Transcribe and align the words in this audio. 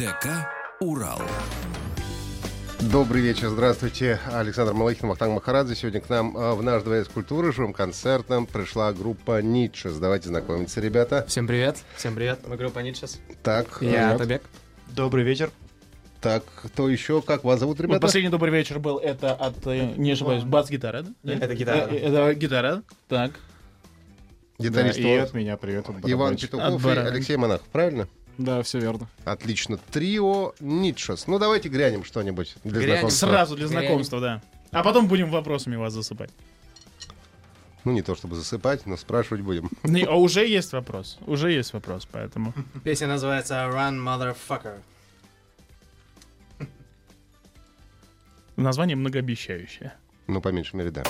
ДК 0.00 0.48
«Урал». 0.80 1.20
Добрый 2.90 3.20
вечер, 3.20 3.50
здравствуйте. 3.50 4.18
Александр 4.32 4.72
Малахин, 4.72 5.06
Вахтанг 5.10 5.34
Махарадзе. 5.34 5.74
Сегодня 5.74 6.00
к 6.00 6.08
нам 6.08 6.34
э, 6.38 6.54
в 6.54 6.62
наш 6.62 6.82
дворец 6.84 7.06
культуры 7.06 7.52
живым 7.52 7.74
концертом 7.74 8.46
пришла 8.46 8.94
группа 8.94 9.42
Ницше. 9.42 9.90
Давайте 9.90 10.28
знакомиться, 10.28 10.80
ребята. 10.80 11.26
Всем 11.28 11.46
привет. 11.46 11.84
Всем 11.96 12.14
привет. 12.14 12.38
Мы 12.48 12.56
группа 12.56 12.78
Нитшес. 12.78 13.20
Так, 13.42 13.82
Я 13.82 14.14
э, 14.14 14.16
Табек. 14.18 14.40
Добрый 14.88 15.22
вечер. 15.22 15.50
так, 16.22 16.44
кто 16.46 16.88
еще? 16.88 17.20
Как 17.20 17.44
вас 17.44 17.60
зовут, 17.60 17.76
Вот 17.76 17.84
ребята? 17.84 18.00
последний 18.00 18.30
добрый 18.30 18.54
вечер 18.54 18.78
был 18.78 18.96
это 18.96 19.34
от, 19.34 19.66
э, 19.66 19.92
не 19.98 20.12
ошибаюсь, 20.12 20.44
бас-гитара, 20.44 21.02
да? 21.02 21.10
Нет? 21.24 21.42
Это 21.42 21.54
гитара. 21.54 21.88
Э, 21.90 21.96
Это 21.98 22.34
гитара, 22.34 22.82
так. 23.06 23.32
Гитарист 24.58 24.98
и 24.98 25.16
от 25.16 25.34
меня 25.34 25.58
привет. 25.58 25.88
от 25.90 25.96
Иван. 26.04 26.36
Петухов 26.36 26.86
От 26.86 26.96
и. 26.96 27.00
Алексей 27.00 27.36
Монахов, 27.36 27.66
правильно? 27.68 28.08
Да, 28.40 28.62
все 28.62 28.78
верно. 28.80 29.06
Отлично. 29.26 29.76
Трио 29.76 30.54
Нитшес. 30.60 31.26
Ну, 31.26 31.38
давайте 31.38 31.68
грянем 31.68 32.04
что-нибудь 32.04 32.54
для 32.64 32.80
Грянем. 32.80 32.92
знакомства. 32.94 33.26
Сразу 33.28 33.54
для 33.56 33.68
знакомства, 33.68 34.18
да. 34.20 34.42
А 34.70 34.82
потом 34.82 35.08
будем 35.08 35.30
вопросами 35.30 35.76
вас 35.76 35.92
засыпать. 35.92 36.30
Ну, 37.84 37.92
не 37.92 38.00
то 38.00 38.14
чтобы 38.14 38.36
засыпать, 38.36 38.86
но 38.86 38.96
спрашивать 38.96 39.42
будем. 39.42 39.70
Не, 39.82 40.04
а 40.04 40.14
уже 40.14 40.46
есть 40.46 40.72
вопрос. 40.72 41.18
Уже 41.26 41.52
есть 41.52 41.74
вопрос, 41.74 42.08
поэтому. 42.10 42.54
Песня 42.82 43.08
называется 43.08 43.54
Run 43.70 43.98
Motherfucker. 44.02 44.78
Название 48.56 48.96
многообещающее. 48.96 49.92
Ну, 50.28 50.40
по 50.40 50.48
меньшей 50.48 50.76
мере, 50.76 50.90
да. 50.90 51.02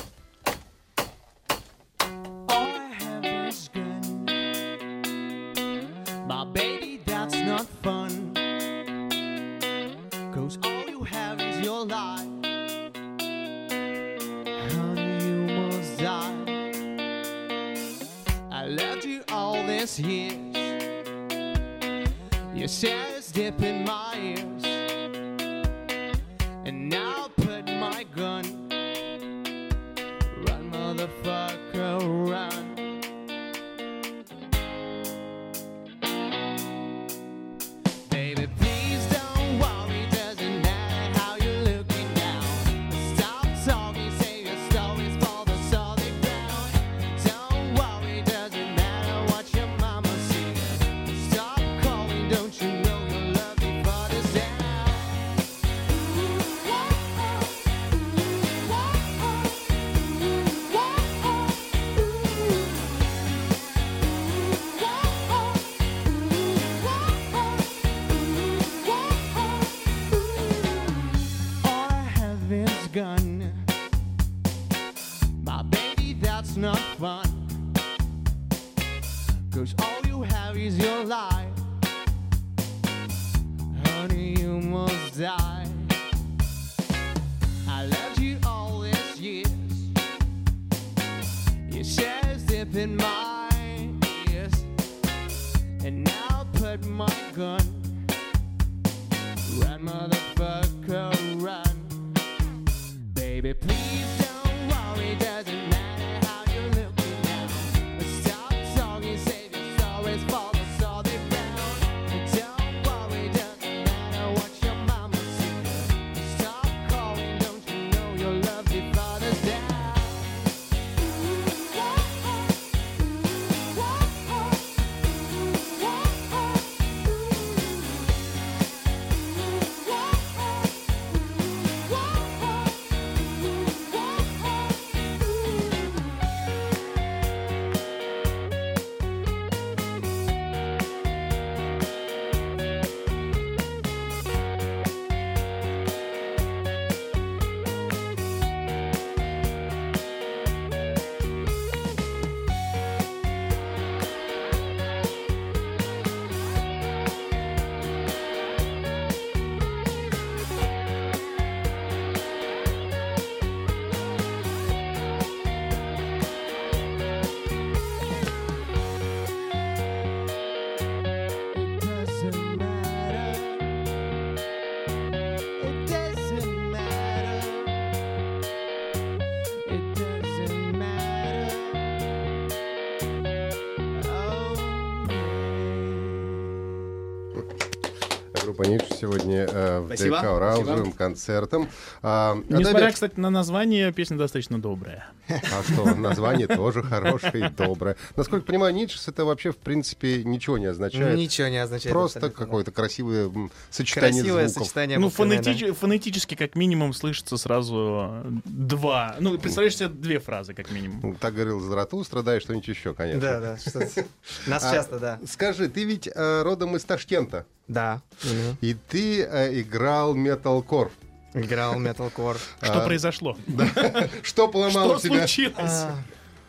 Сегодня 189.01 189.47
э, 189.51 189.81
в 189.81 189.87
Спасибо. 189.87 190.19
ДК 190.19 190.57
живым 190.67 190.93
концертом. 190.93 191.69
А, 192.03 192.37
Несмотря, 192.49 192.91
кстати, 192.93 193.19
на 193.19 193.31
название, 193.31 193.93
песня 193.93 194.17
достаточно 194.19 194.61
добрая. 194.61 195.07
а 195.29 195.63
что, 195.63 195.95
название 195.95 196.47
тоже 196.47 196.83
хорошее 196.83 197.47
и 197.47 197.51
доброе. 197.51 197.97
Насколько 198.17 198.47
понимаю, 198.47 198.75
Ницше 198.75 198.99
это 199.07 199.25
вообще, 199.25 199.53
в 199.53 199.57
принципе, 199.57 200.23
ничего 200.25 200.59
не 200.59 200.67
означает. 200.67 201.17
Ничего 201.17 201.49
не 201.49 201.59
означает. 201.59 201.93
Просто 201.93 202.31
какое-то 202.31 202.71
красивое 202.73 203.31
сочетание 203.71 204.23
Красивое 204.23 204.49
звуков. 204.49 204.67
сочетание. 204.67 204.99
Ну, 204.99 205.09
буквенное, 205.09 205.43
да. 205.43 205.51
фонетич- 205.53 205.73
фонетически, 205.75 206.35
как 206.35 206.55
минимум, 206.57 206.93
слышится 206.93 207.37
сразу 207.37 208.23
э, 208.25 208.31
два. 208.45 209.17
Ну, 209.21 209.39
представляешь 209.39 209.77
себе 209.77 209.89
две 209.89 210.19
фразы, 210.21 210.53
как 210.55 210.71
минимум. 210.71 211.01
Ну, 211.03 211.17
Так 211.19 211.35
говорил 211.35 211.61
Заратустра, 211.61 212.23
да, 212.23 212.37
и 212.37 212.41
что-нибудь 212.41 212.69
еще, 212.69 212.95
конечно. 212.95 213.21
Да, 213.21 213.41
да. 213.41 213.57
что-то- 213.59 214.05
Нас 214.47 214.65
А, 214.65 214.73
часто, 214.75 214.99
да. 214.99 215.19
Скажи, 215.27 215.69
ты 215.69 215.85
ведь 215.85 216.09
э, 216.13 216.43
родом 216.43 216.77
из 216.77 216.85
Ташкента, 216.85 217.47
Да. 217.71 218.03
именно. 218.25 218.57
и 218.61 218.75
ты 218.75 219.23
э, 219.23 219.61
играл 219.61 220.15
металкор. 220.15 220.91
Играл 221.35 221.79
металкор. 221.79 222.37
Что 222.61 222.83
А, 222.83 222.85
произошло? 222.85 223.37
Что 224.25 224.49
поломало 224.49 224.99
Что 224.99 225.09
тебя? 225.09 225.19
случилось? 225.21 225.57
А, 225.59 225.95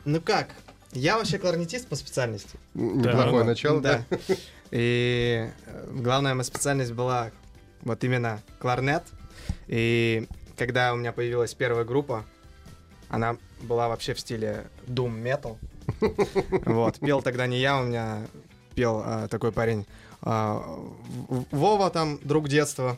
Ну 0.03 0.19
как? 0.19 0.50
Я 0.94 1.18
вообще 1.18 1.38
кларнетист 1.38 1.88
по 1.88 1.95
специальности. 1.95 2.57
Неплохое 2.73 3.44
начало, 3.44 3.81
да? 3.81 4.03
И 4.71 5.47
э, 5.68 5.88
главная 5.94 6.33
моя 6.33 6.44
специальность 6.44 6.94
была 6.94 7.29
вот 7.83 8.03
именно 8.03 8.41
кларнет. 8.59 9.03
И 9.67 10.27
когда 10.57 10.91
у 10.91 10.95
меня 10.95 11.12
появилась 11.12 11.53
первая 11.53 11.85
группа, 11.85 12.25
она 13.09 13.38
была 13.62 13.89
вообще 13.89 14.15
в 14.15 14.19
стиле 14.19 14.65
doom 14.88 15.21
metal. 15.21 15.57
Вот, 16.65 16.97
пел 17.00 17.21
тогда 17.21 17.45
не 17.45 17.59
я, 17.59 17.79
у 17.79 17.83
меня 17.83 18.25
пел 18.74 19.03
а, 19.06 19.27
такой 19.27 19.51
парень 19.51 19.85
Вова 20.21 21.89
там, 21.89 22.19
друг 22.23 22.47
детства. 22.47 22.97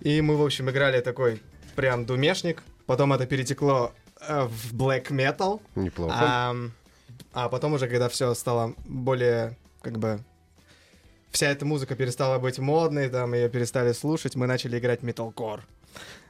И 0.00 0.20
мы, 0.20 0.36
в 0.36 0.42
общем, 0.42 0.70
играли 0.70 1.00
такой 1.00 1.42
прям 1.76 2.04
думешник. 2.04 2.62
Потом 2.86 3.12
это 3.12 3.26
перетекло 3.26 3.92
э, 4.20 4.44
в 4.44 4.74
black 4.74 5.08
metal. 5.08 5.60
Неплохо. 5.76 6.14
А, 6.16 6.56
а 7.32 7.48
потом 7.48 7.74
уже, 7.74 7.88
когда 7.88 8.08
все 8.08 8.34
стало 8.34 8.74
более, 8.86 9.56
как 9.80 9.98
бы, 9.98 10.20
вся 11.30 11.48
эта 11.50 11.64
музыка 11.64 11.94
перестала 11.94 12.38
быть 12.38 12.58
модной, 12.58 13.08
там 13.08 13.34
ее 13.34 13.48
перестали 13.48 13.92
слушать, 13.92 14.34
мы 14.34 14.46
начали 14.46 14.78
играть 14.78 15.02
металкор. 15.02 15.62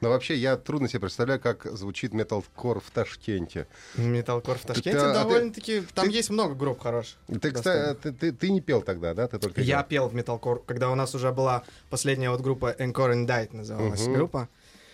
Но 0.01 0.09
вообще 0.11 0.37
я 0.37 0.57
трудно 0.57 0.89
себе 0.89 1.01
представляю, 1.01 1.41
как 1.41 1.65
звучит 1.67 2.13
металкор 2.13 2.81
в 2.81 2.91
Ташкенте. 2.91 3.67
Металкор 3.97 4.59
в 4.59 4.63
Ташкенте 4.63 4.99
а 4.99 5.09
ты- 5.09 5.15
довольно-таки... 5.15 5.83
Там 5.95 6.07
ты- 6.09 6.13
есть 6.13 6.31
много 6.31 6.55
групп 6.55 6.81
хороших. 6.81 7.17
Ты, 7.41 7.51
кстати, 7.53 7.97
ты, 8.03 8.13
ты- 8.13 8.33
ты 8.33 8.51
не 8.51 8.61
пел 8.61 8.83
тогда, 8.83 9.15
да? 9.15 9.29
Ты 9.29 9.39
только 9.39 9.61
Я 9.61 9.75
играл. 9.75 9.85
пел 9.85 10.09
в 10.09 10.15
металкор, 10.15 10.59
когда 10.67 10.91
у 10.91 10.95
нас 10.95 11.15
уже 11.15 11.33
была 11.33 11.63
последняя 11.91 12.31
вот 12.31 12.41
группа 12.41 12.73
Encore 12.79 13.13
and 13.15 13.27
Died 13.27 13.55
называлась 13.57 14.03
Мгм. 14.07 14.15
группа. 14.15 14.49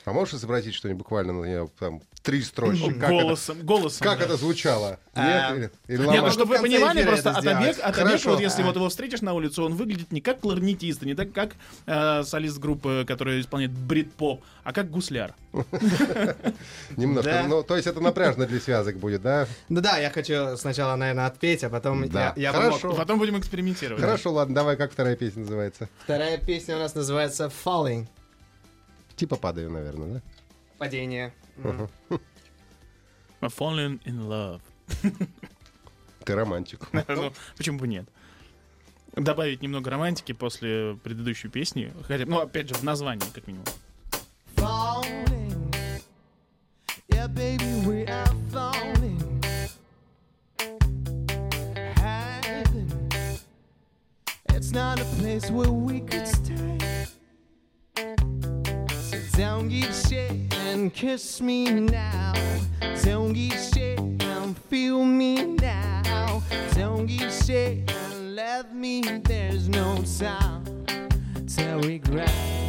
А 0.09 0.13
можешь 0.13 0.35
изобразить 0.35 0.75
что-нибудь 0.75 0.99
буквально 1.01 1.33
на 1.35 1.45
нее, 1.45 1.69
там, 1.79 2.01
три 2.23 2.43
строчки? 2.43 2.93
Как, 2.95 2.97
это, 2.97 3.09
голосом, 3.09 3.59
голосом. 3.63 4.05
как 4.07 4.19
да. 4.19 4.25
это 4.25 4.37
звучало? 4.37 4.99
А, 5.15 5.57
Нет? 5.57 5.73
Или, 5.87 5.99
или 6.01 6.07
Нет, 6.09 6.23
ну, 6.23 6.31
чтобы 6.31 6.57
вы 6.57 6.63
понимали, 6.63 7.05
просто 7.05 7.31
Атабек. 7.31 7.79
Атабек, 7.79 7.95
Хорошо. 7.95 8.31
вот 8.31 8.41
если 8.41 8.63
вот 8.63 8.77
его 8.77 8.89
встретишь 8.89 9.21
на 9.21 9.35
улице, 9.35 9.61
он 9.63 9.75
выглядит 9.75 10.11
не 10.13 10.21
как 10.21 10.41
кларнетист, 10.41 11.03
не 11.03 11.15
так 11.15 11.33
как 11.33 11.51
э, 11.87 12.23
солист 12.25 12.59
группы, 12.59 13.05
которая 13.07 13.41
исполняет 13.41 13.73
брит-поп, 13.73 14.43
а 14.65 14.73
как 14.73 14.91
гусляр. 14.91 15.35
Немножко. 16.97 17.31
Да. 17.31 17.45
Ну, 17.47 17.63
то 17.63 17.77
есть 17.77 17.87
это 17.87 18.01
напряжно 18.01 18.47
для 18.47 18.61
связок 18.61 18.97
будет, 18.97 19.23
да? 19.23 19.47
Ну 19.69 19.81
да, 19.81 19.99
я 19.99 20.11
хочу 20.11 20.57
сначала, 20.57 20.97
наверное, 20.97 21.27
отпеть, 21.27 21.65
а 21.65 21.71
потом 21.71 22.09
Да. 22.09 22.33
я, 22.37 22.49
я 22.49 22.53
Хорошо. 22.53 22.81
помог. 22.81 22.97
Потом 22.97 23.19
будем 23.19 23.39
экспериментировать. 23.39 24.03
Хорошо, 24.03 24.33
ладно, 24.33 24.55
давай, 24.55 24.77
как 24.77 24.93
вторая 24.93 25.17
песня 25.17 25.41
называется? 25.41 25.89
Вторая 26.05 26.39
песня 26.39 26.77
у 26.77 26.79
нас 26.79 26.95
называется 26.95 27.51
Falling. 27.65 28.07
Типа 29.19 29.37
падаю, 29.37 29.71
наверное, 29.71 30.15
да? 30.15 30.23
Падение. 30.79 31.35
М. 31.65 31.89
I'm 33.41 33.51
falling 33.51 34.01
in 34.05 34.29
love. 34.29 34.61
Ты 36.25 36.35
романтик. 36.35 36.89
Ну, 37.09 37.33
Почему 37.57 37.79
бы 37.79 37.89
нет? 37.89 38.09
Добавить 39.17 39.61
немного 39.61 39.91
романтики 39.91 40.33
после 40.33 40.97
предыдущей 41.03 41.49
песни. 41.49 41.93
Хотя, 42.07 42.25
ну, 42.27 42.39
опять 42.41 42.69
же, 42.69 42.75
в 42.75 42.85
названии, 42.85 43.27
как 43.35 43.47
минимум. 43.49 43.67
falling. 44.57 45.73
Yeah, 47.09 47.27
baby, 47.27 47.65
we 47.87 48.05
are 48.07 48.35
falling. 48.53 49.19
Heaven, 51.97 52.89
it's 54.51 54.71
not 54.73 55.01
a 55.01 55.05
place 55.21 55.51
where 55.51 55.71
we 55.73 56.01
could 56.01 56.27
stay. 56.27 56.78
Don't 59.39 59.69
give 59.69 59.95
shit 59.95 60.33
and 60.53 60.93
kiss 60.93 61.41
me 61.41 61.71
now. 61.71 62.33
Don't 63.05 63.33
give 63.33 63.53
shit 63.53 64.01
and 64.01 64.59
feel 64.69 65.05
me 65.05 65.45
now. 65.45 66.43
Don't 66.75 67.07
give 67.07 67.33
shit 67.33 67.89
and 67.89 68.35
let 68.35 68.75
me. 68.75 69.01
There's 69.01 69.69
no 69.69 70.03
time 70.19 70.65
to 71.55 71.79
regret. 71.87 72.68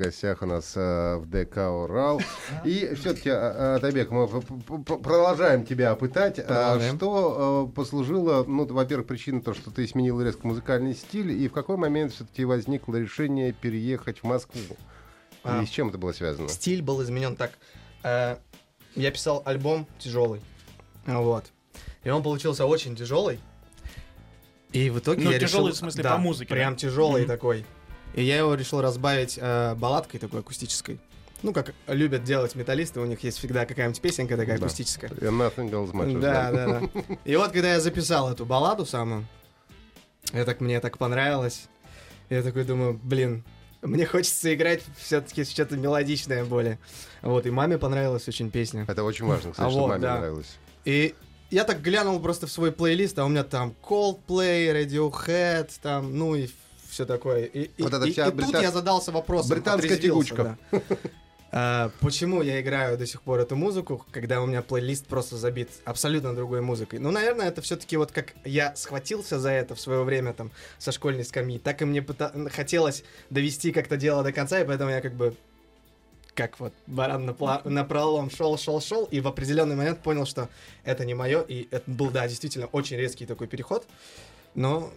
Гостях 0.00 0.42
у 0.42 0.46
нас 0.46 0.72
а, 0.76 1.18
в 1.18 1.26
ДК 1.28 1.58
«Урал». 1.70 2.20
И 2.64 2.92
все-таки, 2.94 3.30
Табек, 3.80 4.10
мы 4.10 4.26
п- 4.26 4.40
п- 4.40 4.78
п- 4.78 4.96
продолжаем 4.98 5.64
тебя 5.64 5.94
пытать. 5.94 6.38
А 6.38 6.42
Продолжаем. 6.42 6.96
Что 6.96 7.66
а, 7.68 7.72
послужило, 7.72 8.44
ну, 8.44 8.66
во-первых, 8.66 9.06
причиной 9.06 9.42
то, 9.42 9.54
что 9.54 9.70
ты 9.70 9.86
сменил 9.86 10.20
резко 10.22 10.46
музыкальный 10.46 10.94
стиль, 10.94 11.30
и 11.32 11.48
в 11.48 11.52
какой 11.52 11.76
момент 11.76 12.12
все-таки 12.12 12.44
возникло 12.44 12.96
решение 12.96 13.52
переехать 13.52 14.18
в 14.20 14.24
Москву? 14.24 14.76
А. 15.44 15.62
И 15.62 15.66
с 15.66 15.68
чем 15.70 15.88
это 15.88 15.98
было 15.98 16.12
связано? 16.12 16.48
Стиль 16.48 16.82
был 16.82 17.02
изменен 17.02 17.36
так. 17.36 17.52
э, 18.02 18.36
я 18.96 19.10
писал 19.10 19.42
альбом 19.46 19.86
тяжелый. 19.98 20.40
Вот. 21.06 21.44
И 22.04 22.10
он 22.10 22.22
получился 22.22 22.66
очень 22.66 22.96
тяжелый. 22.96 23.40
И 24.72 24.88
в 24.90 24.98
итоге 24.98 25.24
Ну, 25.24 25.30
я 25.32 25.38
тяжелый 25.38 25.68
решил... 25.68 25.74
в 25.74 25.78
смысле 25.78 26.02
да, 26.04 26.12
по 26.12 26.18
музыке, 26.18 26.54
Прям 26.54 26.74
да? 26.74 26.78
тяжелый 26.78 27.22
Мгм. 27.22 27.28
такой. 27.28 27.66
И 28.14 28.22
я 28.22 28.38
его 28.38 28.54
решил 28.54 28.80
разбавить 28.80 29.38
э, 29.40 29.74
балладкой 29.76 30.18
такой 30.20 30.40
акустической. 30.40 30.98
Ну, 31.42 31.52
как 31.54 31.72
любят 31.86 32.24
делать 32.24 32.54
металлисты, 32.54 33.00
у 33.00 33.06
них 33.06 33.20
есть 33.24 33.38
всегда 33.38 33.64
какая-нибудь 33.64 34.00
песенка 34.00 34.36
такая 34.36 34.58
Да. 34.58 34.66
акустическая. 34.66 35.10
Nothing 35.10 35.70
else 35.70 35.92
matters, 35.92 36.20
Да, 36.20 36.52
да, 36.52 36.66
да. 36.66 36.82
И 37.24 37.34
вот, 37.36 37.52
когда 37.52 37.72
я 37.72 37.80
записал 37.80 38.30
эту 38.30 38.44
балладу 38.44 38.84
самую, 38.84 39.26
я 40.32 40.44
так, 40.44 40.60
мне 40.60 40.80
так 40.80 40.98
понравилось. 40.98 41.68
Я 42.28 42.42
такой 42.42 42.64
думаю, 42.64 43.00
блин, 43.02 43.42
мне 43.82 44.04
хочется 44.04 44.52
играть 44.54 44.82
все-таки 44.98 45.44
что-то 45.44 45.76
мелодичное 45.76 46.44
более. 46.44 46.78
Вот, 47.22 47.46
и 47.46 47.50
маме 47.50 47.78
понравилась 47.78 48.28
очень 48.28 48.50
песня. 48.50 48.84
Это 48.86 49.02
очень 49.02 49.24
важно, 49.24 49.52
кстати, 49.52 49.66
А 49.66 49.70
что 49.70 49.80
вот, 49.80 49.88
маме 49.88 50.02
да. 50.02 50.18
нравилось. 50.18 50.58
И 50.84 51.14
я 51.50 51.64
так 51.64 51.80
глянул 51.80 52.20
просто 52.20 52.46
в 52.46 52.52
свой 52.52 52.70
плейлист, 52.70 53.18
а 53.18 53.24
у 53.24 53.28
меня 53.28 53.44
там 53.44 53.74
Coldplay, 53.82 54.84
Radiohead, 54.86 55.70
там, 55.82 56.16
ну 56.16 56.34
и 56.34 56.48
все 56.90 57.06
такое. 57.06 57.44
И, 57.44 57.70
и- 57.76 57.84
эта 57.86 58.04
и- 58.04 58.10
и 58.10 58.14
тут 58.14 58.52
я 58.60 58.70
задался 58.70 59.12
вопросом. 59.12 59.50
британская 59.56 59.96
тягучка. 59.96 60.58
да. 60.70 60.80
А, 61.52 61.90
почему 61.98 62.42
я 62.42 62.60
играю 62.60 62.96
до 62.96 63.06
сих 63.06 63.22
пор 63.22 63.40
эту 63.40 63.56
музыку, 63.56 64.06
когда 64.12 64.40
у 64.40 64.46
меня 64.46 64.62
плейлист 64.62 65.06
просто 65.06 65.36
забит 65.36 65.68
абсолютно 65.84 66.32
другой 66.32 66.60
музыкой? 66.60 67.00
Ну, 67.00 67.10
наверное, 67.10 67.48
это 67.48 67.60
все-таки 67.60 67.96
вот 67.96 68.12
как 68.12 68.34
я 68.44 68.76
схватился 68.76 69.40
за 69.40 69.50
это 69.50 69.74
в 69.74 69.80
свое 69.80 70.04
время 70.04 70.32
там 70.32 70.52
со 70.78 70.92
школьной 70.92 71.24
скамьи, 71.24 71.58
так 71.58 71.82
и 71.82 71.84
мне 71.84 72.02
пыта- 72.02 72.48
хотелось 72.50 73.02
довести 73.30 73.72
как-то 73.72 73.96
дело 73.96 74.22
до 74.22 74.32
конца, 74.32 74.60
и 74.60 74.64
поэтому 74.64 74.90
я 74.92 75.00
как 75.00 75.14
бы 75.14 75.34
как 76.34 76.60
вот 76.60 76.72
баран 76.86 77.26
на, 77.26 77.32
пла- 77.32 77.68
на 77.68 77.82
пролом 77.82 78.30
шел, 78.30 78.56
шел, 78.56 78.80
шел, 78.80 79.04
и 79.06 79.18
в 79.20 79.26
определенный 79.26 79.74
момент 79.74 80.00
понял, 80.04 80.26
что 80.26 80.48
это 80.84 81.04
не 81.04 81.14
мое, 81.14 81.40
и 81.42 81.66
это 81.72 81.82
был, 81.90 82.10
да, 82.10 82.28
действительно 82.28 82.66
очень 82.66 82.96
резкий 82.96 83.26
такой 83.26 83.48
переход, 83.48 83.88
но 84.54 84.92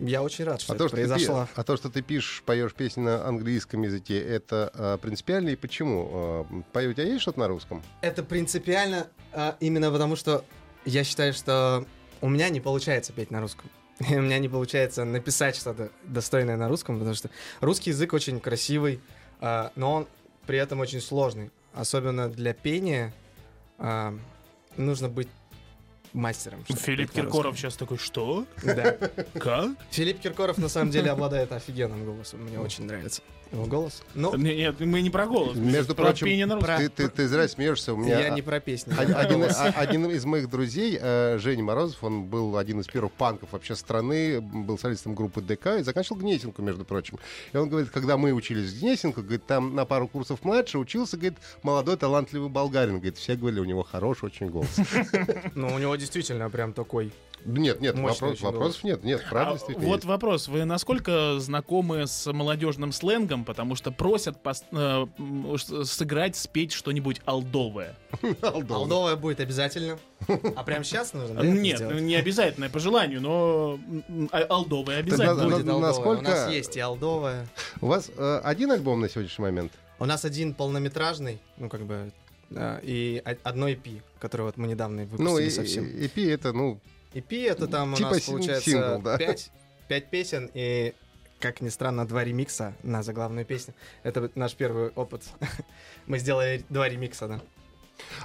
я 0.00 0.22
очень 0.22 0.44
рад, 0.44 0.60
что 0.60 0.72
А 0.72 0.76
это 0.76 0.84
то, 0.84 0.88
что 0.88 0.96
ты, 0.96 1.06
произошло. 1.08 1.48
а 1.54 1.62
то, 1.64 1.76
что 1.76 1.90
ты 1.90 2.02
пишешь, 2.02 2.42
поешь 2.44 2.72
песни 2.74 3.02
на 3.02 3.26
английском 3.26 3.82
языке, 3.82 4.20
это 4.20 4.70
а, 4.74 4.98
принципиально 4.98 5.50
и 5.50 5.56
почему? 5.56 6.08
А, 6.12 6.46
пою- 6.72 6.90
у 6.90 6.92
тебя 6.92 7.04
есть 7.04 7.22
что-то 7.22 7.40
на 7.40 7.48
русском? 7.48 7.82
Это 8.00 8.22
принципиально 8.22 9.06
а, 9.32 9.56
именно 9.60 9.90
потому, 9.90 10.16
что 10.16 10.44
я 10.84 11.04
считаю, 11.04 11.32
что 11.34 11.84
у 12.20 12.28
меня 12.28 12.48
не 12.48 12.60
получается 12.60 13.12
петь 13.12 13.30
на 13.30 13.40
русском. 13.40 13.70
И 14.08 14.16
у 14.16 14.22
меня 14.22 14.38
не 14.38 14.48
получается 14.48 15.04
написать 15.04 15.56
что-то 15.56 15.90
достойное 16.04 16.56
на 16.56 16.68
русском, 16.68 16.96
потому 16.98 17.14
что 17.14 17.28
русский 17.60 17.90
язык 17.90 18.12
очень 18.14 18.40
красивый, 18.40 19.00
а, 19.40 19.72
но 19.76 19.92
он 19.94 20.06
при 20.46 20.58
этом 20.58 20.80
очень 20.80 21.00
сложный. 21.00 21.50
Особенно 21.74 22.28
для 22.28 22.52
пения 22.54 23.12
а, 23.78 24.14
нужно 24.76 25.08
быть 25.08 25.28
мастером. 26.12 26.64
Филипп 26.64 27.12
Киркоров 27.12 27.56
сейчас 27.56 27.76
такой, 27.76 27.98
что? 27.98 28.46
Да. 28.62 28.96
Как? 29.38 29.70
Филипп 29.90 30.20
Киркоров 30.20 30.58
на 30.58 30.68
самом 30.68 30.90
деле 30.90 31.10
обладает 31.10 31.52
офигенным 31.52 32.04
голосом. 32.04 32.40
Мне 32.40 32.58
очень 32.58 32.84
нравится 32.84 33.22
его 33.52 33.64
голос. 33.66 34.02
Ну, 34.14 34.34
Не- 34.36 34.56
Нет, 34.56 34.80
мы 34.80 35.00
не 35.02 35.10
про 35.10 35.26
голос. 35.26 35.56
Между 35.56 35.94
про 35.94 36.04
прочим, 36.06 36.26
пение 36.26 36.46
на 36.46 36.56
русском. 36.56 36.76
Ты, 36.78 36.88
ты- 36.88 37.08
ты 37.08 37.28
зря 37.28 37.48
смеешься. 37.48 37.94
У 37.94 37.96
меня 37.96 38.20
я 38.20 38.30
не 38.30 38.42
про 38.42 38.60
песни. 38.60 38.94
Один, 38.96 39.16
один- 39.16 39.42
а- 39.44 39.72
один 39.76 40.06
из 40.06 40.24
моих 40.24 40.48
друзей, 40.48 40.98
э, 41.00 41.38
Женя 41.38 41.62
Морозов, 41.64 42.02
он 42.04 42.24
был 42.24 42.56
один 42.56 42.80
из 42.80 42.86
первых 42.86 43.12
панков 43.12 43.52
вообще 43.52 43.74
страны, 43.74 44.40
был 44.40 44.78
солистом 44.78 45.14
группы 45.14 45.40
ДК 45.40 45.78
и 45.78 45.82
заканчивал 45.82 46.20
Гнесинку, 46.20 46.62
между 46.62 46.84
прочим. 46.84 47.18
И 47.52 47.56
он 47.56 47.68
говорит, 47.68 47.90
когда 47.90 48.16
мы 48.16 48.32
учились 48.32 48.70
в 48.72 48.80
Гнесинку, 48.80 49.22
говорит, 49.22 49.44
там 49.46 49.74
на 49.74 49.84
пару 49.84 50.06
курсов 50.08 50.44
младше 50.44 50.78
учился, 50.78 51.16
говорит, 51.16 51.38
молодой 51.62 51.96
талантливый 51.96 52.48
болгарин. 52.48 52.94
Говорит, 52.96 53.16
все 53.16 53.34
говорили, 53.36 53.60
у 53.60 53.64
него 53.64 53.82
хороший 53.82 54.26
очень 54.26 54.48
голос. 54.48 54.76
Ну, 55.54 55.74
у 55.74 55.78
него 55.78 55.96
действительно 55.96 56.48
прям 56.50 56.72
такой. 56.72 57.12
Нет, 57.44 57.80
нет, 57.80 57.96
вопрос- 57.98 58.40
вопросов 58.40 58.84
нет, 58.84 59.02
нет, 59.04 59.24
правда 59.30 59.50
А 59.50 59.54
действительно 59.54 59.86
вот 59.88 59.94
есть. 59.96 60.04
вопрос. 60.06 60.48
Вы 60.48 60.64
насколько 60.64 61.38
знакомы 61.40 62.06
с 62.06 62.30
молодежным 62.32 62.92
сленгом? 62.92 63.44
Потому 63.44 63.74
что 63.76 63.90
просят 63.90 64.36
пос- 64.42 64.64
э, 64.72 65.84
сыграть, 65.84 66.36
спеть 66.36 66.72
что-нибудь 66.72 67.20
алдовое. 67.24 67.96
Алдовая 68.42 69.16
будет 69.16 69.40
обязательно. 69.40 69.98
А 70.28 70.62
прямо 70.64 70.84
сейчас 70.84 71.12
нужно? 71.14 71.40
Нет, 71.40 71.80
не 72.00 72.14
обязательно, 72.16 72.68
по 72.68 72.78
желанию, 72.78 73.20
но 73.20 73.78
а- 74.32 74.46
алдовое 74.48 74.98
обязательно. 74.98 75.44
Будет 75.48 75.66
насколько- 75.66 76.20
У 76.20 76.22
нас 76.22 76.50
есть 76.50 76.76
и 76.76 76.80
алдовая. 76.80 77.46
У 77.80 77.86
вас 77.86 78.10
э, 78.16 78.40
один 78.44 78.70
альбом 78.72 79.00
на 79.00 79.08
сегодняшний 79.08 79.42
момент? 79.42 79.72
У 79.98 80.04
нас 80.04 80.24
один 80.24 80.54
полнометражный, 80.54 81.40
ну 81.58 81.68
как 81.68 81.82
бы, 81.84 82.10
да, 82.48 82.80
и 82.82 83.22
одно 83.42 83.68
EP, 83.68 84.00
которое 84.18 84.44
вот 84.44 84.56
мы 84.56 84.66
недавно 84.66 85.02
выпустили 85.02 85.26
Ну, 85.28 85.38
и, 85.38 85.50
совсем. 85.50 85.84
и- 85.86 86.06
EP 86.06 86.30
это, 86.32 86.52
ну, 86.52 86.80
EP 87.12 87.50
это 87.50 87.66
там 87.66 87.94
Типа 87.94 88.08
у 88.08 88.10
нас 88.10 88.22
получается 88.22 88.70
сингл, 88.70 89.02
да? 89.02 89.18
пять, 89.18 89.50
пять 89.88 90.10
песен 90.10 90.50
и, 90.54 90.94
как 91.40 91.60
ни 91.60 91.68
странно, 91.68 92.06
два 92.06 92.24
ремикса 92.24 92.74
на 92.82 93.02
заглавную 93.02 93.44
песню. 93.44 93.74
Это 94.02 94.30
наш 94.34 94.54
первый 94.54 94.90
опыт. 94.90 95.24
мы 96.06 96.18
сделали 96.18 96.64
два 96.68 96.88
ремикса, 96.88 97.28
да. 97.28 97.40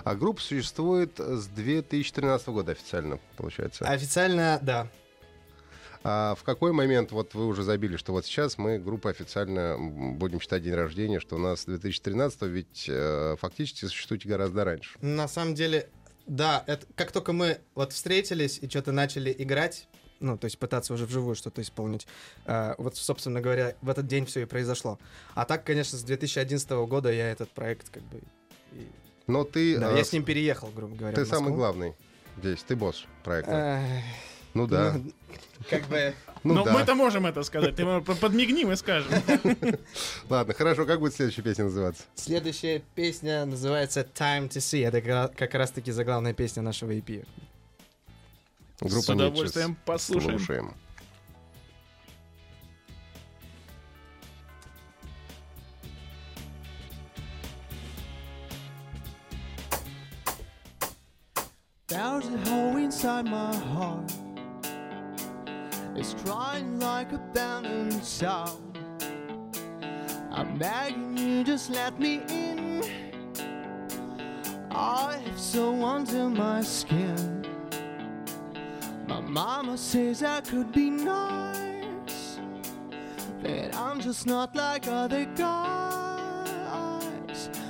а 0.03 0.15
группа 0.15 0.41
существует 0.41 1.19
с 1.19 1.47
2013 1.47 2.47
года 2.49 2.73
официально, 2.73 3.19
получается. 3.37 3.85
Официально, 3.85 4.59
да. 4.61 4.87
А 6.07 6.35
в 6.35 6.43
какой 6.43 6.71
момент 6.71 7.11
вот 7.11 7.33
вы 7.33 7.47
уже 7.47 7.63
забили, 7.63 7.97
что 7.97 8.11
вот 8.11 8.27
сейчас 8.27 8.59
мы 8.59 8.77
группа 8.77 9.09
официально 9.09 9.75
будем 9.79 10.39
считать 10.39 10.61
день 10.61 10.75
рождения, 10.75 11.19
что 11.19 11.35
у 11.35 11.39
нас 11.39 11.65
2013, 11.65 12.43
ведь 12.43 12.85
э, 12.87 13.35
фактически 13.39 13.85
существуете 13.85 14.29
гораздо 14.29 14.65
раньше. 14.65 14.99
На 15.01 15.27
самом 15.27 15.55
деле, 15.55 15.89
да, 16.27 16.63
это 16.67 16.85
как 16.95 17.11
только 17.11 17.33
мы 17.33 17.59
вот 17.75 17.93
встретились 17.93 18.59
и 18.61 18.69
что-то 18.69 18.91
начали 18.91 19.33
играть, 19.37 19.87
ну, 20.19 20.37
то 20.37 20.45
есть 20.45 20.57
пытаться 20.57 20.93
уже 20.93 21.05
вживую 21.05 21.35
что-то 21.35 21.61
исполнить, 21.61 22.07
э, 22.45 22.73
вот, 22.77 22.95
собственно 22.97 23.41
говоря, 23.41 23.75
в 23.81 23.89
этот 23.89 24.07
день 24.07 24.25
все 24.25 24.41
и 24.41 24.45
произошло. 24.45 24.97
А 25.33 25.45
так, 25.45 25.63
конечно, 25.63 25.97
с 25.97 26.03
2011 26.03 26.69
года 26.87 27.11
я 27.11 27.29
этот 27.31 27.49
проект 27.51 27.89
как 27.89 28.03
бы... 28.03 28.19
и- 28.71 28.87
Но 29.27 29.43
ты, 29.43 29.77
да, 29.77 29.91
э, 29.93 29.97
я 29.97 30.03
с 30.03 30.13
ним 30.13 30.23
переехал, 30.23 30.69
грубо 30.69 30.95
говоря. 30.95 31.15
ты 31.15 31.25
самый 31.25 31.53
главный 31.53 31.93
здесь, 32.37 32.63
ты 32.63 32.75
босс 32.75 33.05
проекта. 33.23 33.51
Эх, 33.51 34.03
ну 34.55 34.67
да, 34.67 34.95
Как 35.69 35.85
бы... 35.87 36.13
ну, 36.45 36.53
Но 36.53 36.63
да. 36.63 36.71
мы-то 36.71 36.95
можем 36.95 37.25
это 37.25 37.43
сказать. 37.43 37.75
Ты 37.75 37.85
подмигни, 38.01 38.63
мы 38.63 38.77
скажем. 38.77 39.11
Ладно, 40.29 40.53
хорошо, 40.53 40.85
как 40.85 40.99
будет 41.01 41.13
следующая 41.13 41.41
песня 41.41 41.65
называться? 41.65 42.03
Следующая 42.15 42.81
песня 42.95 43.45
называется 43.45 44.07
Time 44.15 44.47
to 44.47 44.59
See. 44.59 44.87
Это 44.87 45.01
как- 45.35 45.53
раз-таки 45.53 45.91
заглавная 45.91 46.33
песня 46.33 46.63
нашего 46.63 46.91
EP. 46.91 47.27
Группа 48.79 49.01
С 49.01 49.09
удовольствием 49.09 49.77
послушаем. 49.85 50.39
Слушаем. 50.39 50.73
There's 61.87 62.25
a 62.27 62.37
hole 62.49 62.77
inside 62.77 63.25
my 63.25 63.55
heart. 63.55 64.11
It's 65.97 66.13
crying 66.25 66.77
like 66.79 67.13
a 67.13 67.15
abandoned 67.15 68.03
child. 68.05 68.61
I'm 70.29 70.57
begging 70.57 71.17
you, 71.17 71.43
just 71.45 71.69
let 71.69 71.97
me 71.97 72.21
in. 72.27 72.83
I 74.71 75.21
have 75.23 75.39
so 75.39 75.73
under 75.85 76.29
my 76.29 76.61
skin. 76.61 77.45
My 79.07 79.21
mama 79.21 79.77
says 79.77 80.21
I 80.21 80.41
could 80.41 80.73
be 80.73 80.89
nice, 80.89 82.39
that 83.41 83.73
I'm 83.77 84.01
just 84.01 84.27
not 84.27 84.53
like 84.53 84.89
other 84.89 85.23
guys. 85.23 86.35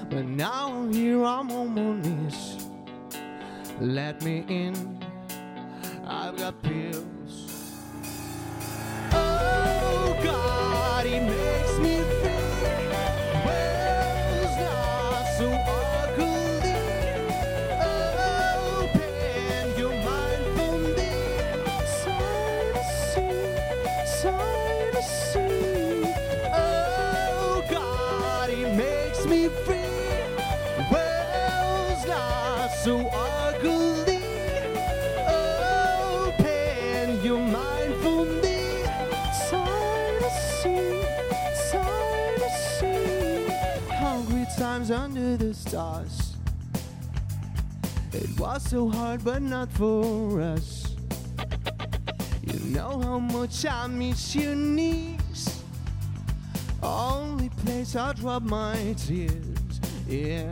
But 0.09 0.25
now 0.25 0.73
I'm 0.73 0.91
here, 0.91 1.23
I'm 1.23 1.51
on 1.51 1.75
my 1.75 1.93
knees. 2.01 2.65
Let 3.79 4.23
me 4.23 4.43
in. 4.47 5.05
I've 6.07 6.37
got 6.37 6.59
pills. 6.63 7.14
makes 11.05 11.77
me 11.77 11.94
It 48.15 48.39
was 48.39 48.63
so 48.63 48.87
hard, 48.87 49.25
but 49.25 49.41
not 49.41 49.69
for 49.73 50.39
us. 50.39 50.95
You 52.41 52.59
know 52.71 53.01
how 53.01 53.19
much 53.19 53.65
I 53.65 53.87
miss 53.87 54.33
your 54.33 54.55
knees. 54.55 55.61
Only 56.81 57.49
place 57.49 57.93
I 57.97 58.13
drop 58.13 58.43
my 58.43 58.95
tears. 58.97 59.81
Yeah. 60.07 60.49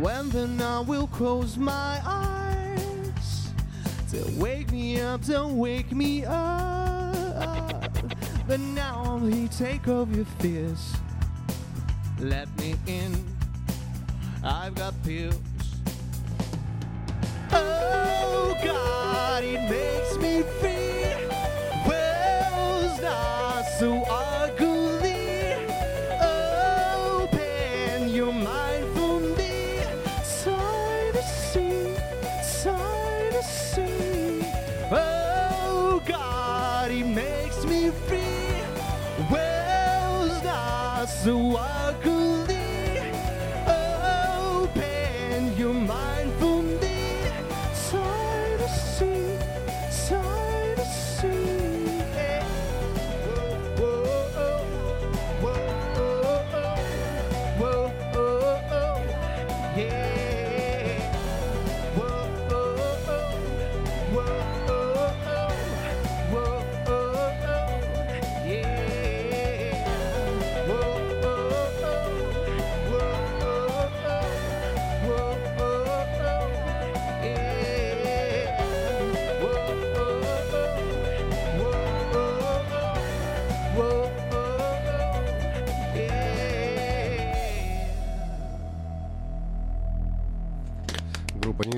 When 0.00 0.30
the 0.30 0.46
night 0.46 0.86
will 0.86 1.08
close 1.08 1.58
my 1.58 2.00
eyes. 2.06 3.50
Don't 4.10 4.38
wake 4.38 4.72
me 4.72 4.98
up, 4.98 5.26
don't 5.26 5.58
wake 5.58 5.92
me 5.92 6.24
up. 6.24 7.92
But 8.48 8.60
now 8.60 9.04
only 9.06 9.48
take 9.48 9.88
off 9.88 10.08
your 10.16 10.24
fears. 10.40 10.94
Let 12.18 12.48
me 12.58 12.76
in. 12.86 13.12
I've 14.42 14.74
got 14.74 14.94
pills. 15.04 15.51
everybody 19.42 19.96
in. 19.96 20.01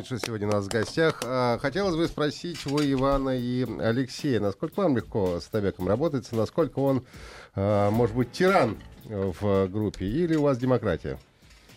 Ницше 0.05 0.19
сегодня 0.19 0.49
у 0.49 0.51
нас 0.51 0.67
в 0.67 0.69
гостях. 0.69 1.23
А, 1.25 1.57
Хотелось 1.59 1.97
бы 1.97 2.07
спросить 2.07 2.67
у 2.67 2.79
Ивана 2.79 3.39
и 3.39 3.65
Алексея, 3.81 4.39
насколько 4.39 4.81
вам 4.83 4.99
легко 4.99 5.41
с 5.41 5.45
Табеком 5.45 5.89
работается, 5.89 6.37
насколько 6.37 6.81
он, 6.81 7.07
а, 7.55 7.91
может 7.91 8.15
быть, 8.15 8.31
тиран 8.31 8.77
в 9.05 9.67
группе, 9.69 10.05
или 10.05 10.35
у 10.37 10.43
вас 10.43 10.59
демократия? 10.59 11.19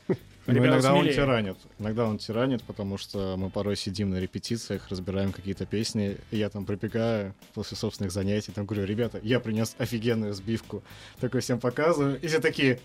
Ну, 0.10 0.16
иногда 0.46 0.94
он 0.94 1.04
смелее. 1.04 1.16
тиранит. 1.16 1.58
Иногда 1.80 2.06
он 2.06 2.18
тиранит, 2.18 2.64
потому 2.64 2.98
что 2.98 3.36
мы 3.38 3.50
порой 3.50 3.78
сидим 3.78 4.10
на 4.10 4.20
репетициях, 4.20 4.90
разбираем 4.90 5.32
какие-то 5.32 5.66
песни, 5.66 6.18
и 6.32 6.38
я 6.38 6.50
там 6.50 6.66
прибегаю 6.66 7.34
после 7.54 7.78
собственных 7.78 8.12
занятий, 8.12 8.52
там 8.52 8.66
говорю, 8.66 8.86
ребята, 8.86 9.22
я 9.24 9.40
принес 9.40 9.74
офигенную 9.78 10.34
сбивку. 10.34 10.84
Такой 11.22 11.40
всем 11.40 11.62
показываю, 11.62 12.20
и 12.20 12.28
все 12.28 12.42
такие, 12.42 12.82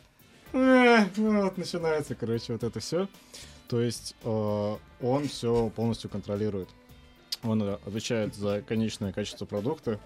«Э, 0.52 1.06
ну 1.16 1.42
вот 1.42 1.56
начинается, 1.58 2.14
короче, 2.14 2.52
вот 2.52 2.62
это 2.62 2.78
все. 2.78 3.09
То 3.72 3.80
есть 3.80 4.14
э, 4.22 4.76
он 5.00 5.28
все 5.28 5.70
полностью 5.70 6.11
контролирует. 6.11 6.68
Он 7.42 7.62
э, 7.62 7.78
отвечает 7.87 8.35
за 8.35 8.61
конечное 8.61 9.14
качество 9.14 9.46
продукта. 9.46 9.98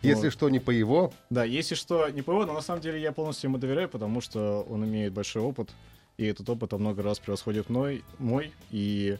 Если 0.00 0.28
Вот. 0.28 0.32
что 0.32 0.48
не 0.48 0.60
по 0.60 0.70
его, 0.70 1.12
Да, 1.28 1.44
если 1.44 1.74
что, 1.74 2.08
не 2.08 2.22
ПВО, 2.22 2.46
но 2.46 2.54
на 2.54 2.62
самом 2.62 2.80
деле 2.80 2.98
я 2.98 3.12
полностью 3.12 3.50
ему 3.50 3.58
доверяю, 3.58 3.90
потому 3.90 4.22
что 4.22 4.62
он 4.62 4.86
имеет 4.86 5.12
большой 5.12 5.42
опыт, 5.42 5.68
и 6.16 6.24
этот 6.24 6.48
опыт 6.48 6.72
во 6.72 6.78
много 6.78 7.02
раз 7.02 7.18
превосходит 7.18 7.68
мной, 7.68 8.02
мой, 8.18 8.50
и 8.70 9.18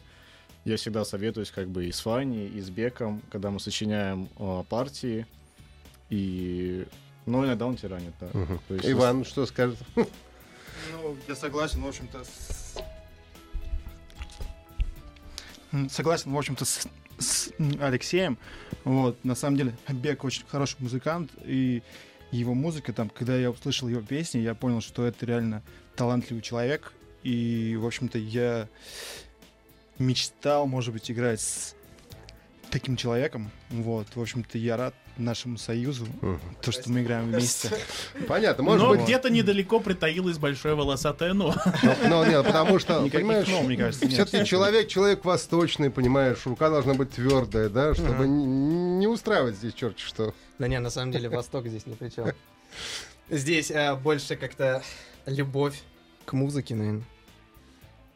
я 0.65 0.77
всегда 0.77 1.05
советуюсь 1.05 1.51
как 1.51 1.67
бы 1.67 1.85
и 1.85 1.91
с 1.91 1.99
Фанни, 1.99 2.47
и 2.47 2.61
с 2.61 2.71
Беком, 2.71 3.21
когда 3.29 3.51
мы 3.51 3.59
сочиняем 3.59 4.27
э, 4.39 4.63
партии, 4.67 5.27
и... 6.09 6.87
Ну, 7.27 7.45
иногда 7.45 7.67
он 7.67 7.75
тиранит, 7.75 8.15
да. 8.19 8.29
То 8.67 8.73
есть, 8.73 8.89
Иван 8.89 9.23
что 9.23 9.45
скажет? 9.45 9.77
Ну, 9.95 11.15
я 11.27 11.35
согласен, 11.35 11.83
в 11.83 11.87
общем-то, 11.87 12.23
с... 12.23 12.62
Согласен, 15.89 16.31
в 16.31 16.37
общем-то, 16.37 16.65
с, 16.65 16.87
с, 17.17 17.51
Алексеем. 17.79 18.37
Вот, 18.83 19.23
на 19.23 19.35
самом 19.35 19.57
деле, 19.57 19.75
Бек 19.89 20.23
очень 20.23 20.45
хороший 20.47 20.77
музыкант, 20.79 21.31
и 21.43 21.81
его 22.31 22.53
музыка, 22.53 22.93
там, 22.93 23.09
когда 23.09 23.35
я 23.35 23.49
услышал 23.49 23.87
его 23.87 24.01
песни, 24.01 24.39
я 24.39 24.55
понял, 24.55 24.81
что 24.81 25.05
это 25.05 25.25
реально 25.25 25.63
талантливый 25.95 26.41
человек, 26.41 26.93
и, 27.23 27.77
в 27.79 27.85
общем-то, 27.85 28.17
я 28.17 28.67
мечтал, 29.97 30.67
может 30.67 30.93
быть, 30.93 31.09
играть 31.09 31.41
с 31.41 31.75
таким 32.69 32.95
человеком. 32.95 33.51
Вот, 33.69 34.07
в 34.15 34.21
общем-то, 34.21 34.57
я 34.57 34.77
рад 34.77 34.95
нашему 35.17 35.57
союзу, 35.57 36.07
то, 36.61 36.71
что 36.71 36.89
мы 36.89 37.01
играем 37.01 37.31
вместе. 37.31 37.69
Понятно, 38.27 38.63
может 38.63 38.81
Но 38.81 38.89
быть... 38.89 39.01
где-то 39.01 39.29
недалеко 39.29 39.79
притаилось 39.79 40.37
большое 40.37 40.75
волосатое 40.75 41.33
но. 41.33 41.53
Но, 41.83 41.95
но 42.07 42.25
нет, 42.25 42.45
потому 42.45 42.79
что, 42.79 42.99
Никаких 42.99 43.19
понимаешь, 43.21 43.47
«но», 43.47 43.61
мне 43.63 43.77
кажется, 43.77 44.05
нет. 44.05 44.13
все-таки 44.13 44.45
человек, 44.45 44.87
человек 44.87 45.23
восточный, 45.25 45.89
понимаешь, 45.89 46.45
рука 46.45 46.69
должна 46.69 46.93
быть 46.93 47.11
твердая, 47.11 47.69
да, 47.69 47.93
чтобы 47.93 48.27
не, 48.27 48.45
не 48.45 49.07
устраивать 49.07 49.55
здесь 49.55 49.73
черти 49.73 50.01
что. 50.01 50.33
Да 50.59 50.67
не, 50.67 50.79
на 50.79 50.89
самом 50.89 51.11
деле 51.11 51.29
Восток 51.33 51.67
здесь 51.67 51.85
ни 51.85 51.93
при 51.93 52.09
чем. 52.09 52.31
Здесь 53.29 53.71
э, 53.71 53.95
больше 53.95 54.35
как-то 54.35 54.83
любовь 55.25 55.81
к 56.25 56.33
музыке, 56.33 56.75
наверное. 56.75 57.03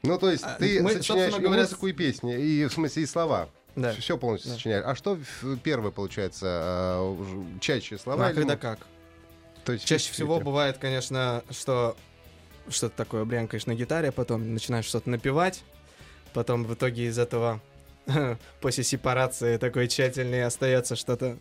Ну, 0.04 0.18
то 0.18 0.30
есть 0.30 0.44
А, 0.44 0.56
ты 0.56 0.82
мы, 0.82 0.94
сочиняешь 0.94 1.36
и 1.36 1.42
говоря, 1.42 1.64
музыку, 1.64 1.88
и 1.88 1.94
песни, 1.94 2.38
и 2.38 2.66
в 2.66 2.72
смысле 2.72 3.04
и 3.04 3.06
слова. 3.06 3.50
Да. 3.78 3.94
Все 3.94 4.18
полностью 4.18 4.52
Да. 4.52 4.58
сочиняешь. 4.58 4.84
А 4.86 4.96
что 4.96 5.18
первое 5.64 5.92
получается? 5.92 6.46
а, 6.50 7.58
чаще 7.62 7.98
слова? 7.98 8.18
Ну, 8.18 8.24
а 8.26 8.30
или 8.32 8.36
когда 8.36 8.54
м- 8.54 8.60
как? 8.60 8.80
То 9.64 9.72
есть 9.74 9.86
Чаще 9.86 10.10
50-50? 10.10 10.14
всего 10.14 10.40
бывает, 10.40 10.78
конечно, 10.78 11.44
что 11.52 11.96
что-то 12.70 12.98
такое 12.98 13.24
брянкаешь 13.24 13.66
на 13.68 13.76
гитаре, 13.76 14.12
потом 14.12 14.54
начинаешь 14.54 14.86
что-то 14.86 15.10
напевать, 15.10 15.64
потом 16.34 16.64
в 16.66 16.74
итоге 16.74 17.06
из 17.06 17.18
этого 17.20 17.62
после 18.62 18.84
сепарации 18.84 19.58
такой 19.58 19.88
тщательный 19.88 20.44
остается 20.44 20.96
что-то 20.96 21.38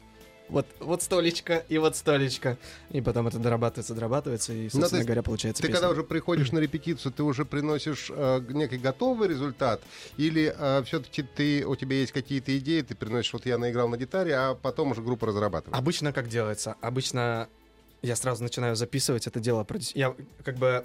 вот, 0.49 0.67
вот 0.81 1.03
столечко 1.03 1.65
и 1.69 1.79
вот 1.79 1.97
столечко. 1.97 2.57
И 2.91 3.01
потом 3.01 3.27
это 3.29 3.39
дорабатывается, 3.39 3.95
дорабатывается, 3.95 4.53
и, 4.53 4.65
собственно 4.65 4.85
Ну, 4.85 4.91
то 4.91 4.97
есть 4.97 5.07
говоря, 5.07 5.23
получается 5.23 5.63
Ты 5.63 5.69
песня. 5.69 5.81
когда 5.81 5.93
уже 5.93 6.03
приходишь 6.05 6.53
на 6.53 6.59
репетицию, 6.59 7.13
ты 7.13 7.23
уже 7.23 7.45
приносишь 7.45 8.11
э, 8.11 8.41
некий 8.49 8.79
готовый 8.79 9.29
результат, 9.29 9.81
или 10.17 10.55
все-таки 10.85 11.23
ты 11.23 11.67
у 11.67 11.77
тебя 11.77 11.97
есть 11.97 12.13
какие-то 12.13 12.57
идеи, 12.59 12.83
ты 12.83 12.95
приносишь, 12.95 13.33
вот 13.33 13.47
я 13.47 13.59
наиграл 13.59 13.89
на 13.89 13.97
гитаре, 13.97 14.35
а 14.37 14.55
потом 14.55 14.93
уже 14.93 15.03
группа 15.03 15.27
разрабатывает. 15.27 15.77
Обычно 15.77 16.13
как 16.13 16.29
делается? 16.29 16.77
Обычно 16.81 17.49
я 18.03 18.17
сразу 18.17 18.43
начинаю 18.43 18.77
записывать 18.77 19.27
это 19.27 19.41
дело. 19.41 19.67
Я 19.95 20.15
как 20.45 20.57
бы 20.57 20.85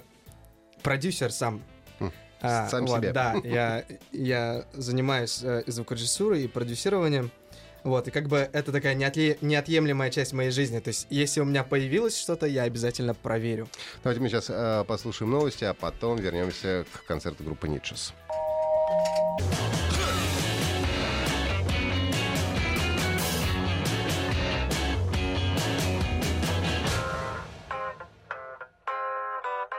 продюсер 0.82 1.30
сам. 1.30 1.62
Хм, 2.00 2.10
А, 2.40 2.68
сам 2.68 2.86
вот, 2.86 2.98
себе. 2.98 3.12
Да, 3.12 3.34
я, 3.44 3.84
я 4.10 4.66
занимаюсь 4.72 5.40
э, 5.42 5.62
звукорежиссурой 5.66 6.42
и 6.44 6.48
продюсированием. 6.48 7.30
Вот, 7.84 8.08
и 8.08 8.10
как 8.10 8.28
бы 8.28 8.48
это 8.52 8.70
такая 8.72 8.94
неотле- 8.94 9.38
неотъемлемая 9.40 10.10
часть 10.10 10.32
моей 10.32 10.50
жизни. 10.50 10.78
То 10.78 10.88
есть, 10.88 11.06
если 11.10 11.40
у 11.40 11.44
меня 11.44 11.64
появилось 11.64 12.16
что-то, 12.16 12.46
я 12.46 12.62
обязательно 12.62 13.14
проверю. 13.14 13.68
Давайте 14.02 14.20
мы 14.20 14.28
сейчас 14.28 14.46
э, 14.48 14.84
послушаем 14.86 15.30
новости, 15.32 15.64
а 15.64 15.74
потом 15.74 16.18
вернемся 16.18 16.84
к 16.92 17.04
концерту 17.06 17.42
группы 17.44 17.68
Нитшес. 17.68 18.14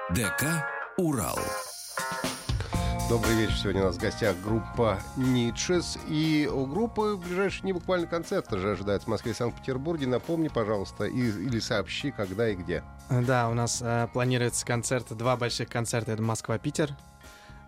ДК 0.10 0.64
«Урал». 0.98 1.40
Добрый 3.14 3.36
вечер. 3.36 3.54
Сегодня 3.54 3.84
у 3.84 3.86
нас 3.86 3.98
в 3.98 4.00
гостях 4.00 4.36
группа 4.44 5.00
Нитшес. 5.18 6.00
И 6.08 6.50
у 6.52 6.66
группы 6.66 7.16
ближайший 7.16 7.64
не 7.64 7.72
буквально 7.72 8.08
концерт 8.08 8.50
же 8.50 8.72
ожидается 8.72 9.06
в 9.06 9.12
Москве 9.12 9.34
и 9.34 9.36
Санкт-Петербурге. 9.36 10.08
Напомни, 10.08 10.48
пожалуйста, 10.48 11.04
и- 11.04 11.14
или 11.14 11.60
сообщи, 11.60 12.10
когда 12.10 12.50
и 12.50 12.56
где. 12.56 12.84
Да, 13.12 13.50
у 13.50 13.54
нас 13.54 13.84
э, 13.84 14.08
планируется 14.14 14.66
концерт, 14.66 15.16
два 15.16 15.38
больших 15.38 15.70
концерта. 15.70 16.14
Это 16.14 16.24
Москва-Питер. 16.24 16.98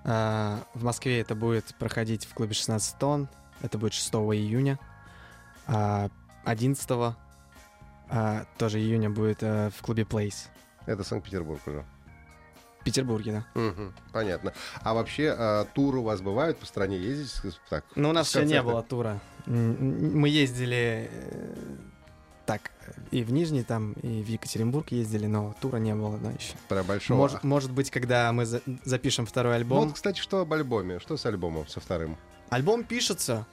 Э, 0.03 0.57
в 0.73 0.83
Москве 0.83 1.21
это 1.21 1.35
будет 1.35 1.75
проходить 1.77 2.25
в 2.25 2.33
клубе 2.33 2.55
16 2.55 2.97
тонн. 2.97 3.29
Это 3.61 3.77
будет 3.77 3.93
6 3.93 4.15
июня. 4.15 4.79
А 5.67 6.09
11 6.43 6.89
а, 8.09 8.45
тоже 8.57 8.79
июня 8.79 9.11
будет 9.11 9.43
э, 9.43 9.69
в 9.77 9.79
клубе 9.83 10.05
Place. 10.05 10.47
Это 10.87 11.03
Санкт-Петербург 11.03 11.61
уже. 11.67 11.85
Петербурге, 12.85 13.31
да. 13.55 13.59
Мгм, 13.59 13.93
понятно. 14.13 14.53
А 14.81 14.93
вообще 14.93 15.35
а, 15.37 15.65
туры 15.73 15.97
у 15.99 16.03
вас 16.03 16.21
бывают 16.21 16.57
по 16.57 16.65
стране 16.65 16.97
ездить? 16.97 17.33
Так, 17.69 17.83
Но 17.95 18.09
у 18.09 18.13
нас 18.13 18.27
все 18.27 18.43
не 18.43 18.61
было 18.61 18.81
тура. 18.83 19.19
Мы 19.47 20.29
ездили 20.29 21.09
э, 21.11 21.55
так, 22.45 22.71
и 23.11 23.23
в 23.23 23.31
Нижний 23.31 23.63
там, 23.63 23.93
и 23.93 24.21
в 24.23 24.27
Екатеринбург 24.27 24.91
ездили, 24.91 25.25
но 25.27 25.55
тура 25.61 25.77
не 25.77 25.93
было, 25.95 26.17
да, 26.17 26.31
еще. 26.31 26.53
Про 26.67 26.83
большого. 26.83 27.17
Может, 27.17 27.43
может 27.43 27.71
быть, 27.71 27.89
когда 27.91 28.31
мы 28.31 28.45
за- 28.45 28.61
запишем 28.83 29.25
второй 29.25 29.53
Ну 29.53 29.57
альбом. 29.57 29.85
вот, 29.85 29.93
кстати, 29.95 30.19
что 30.19 30.39
об 30.41 30.53
альбоме? 30.53 30.99
Что 30.99 31.17
с 31.17 31.25
альбомом, 31.25 31.67
со 31.67 31.79
вторым? 31.79 32.17
Альбом 32.49 32.83
пишется. 32.83 33.45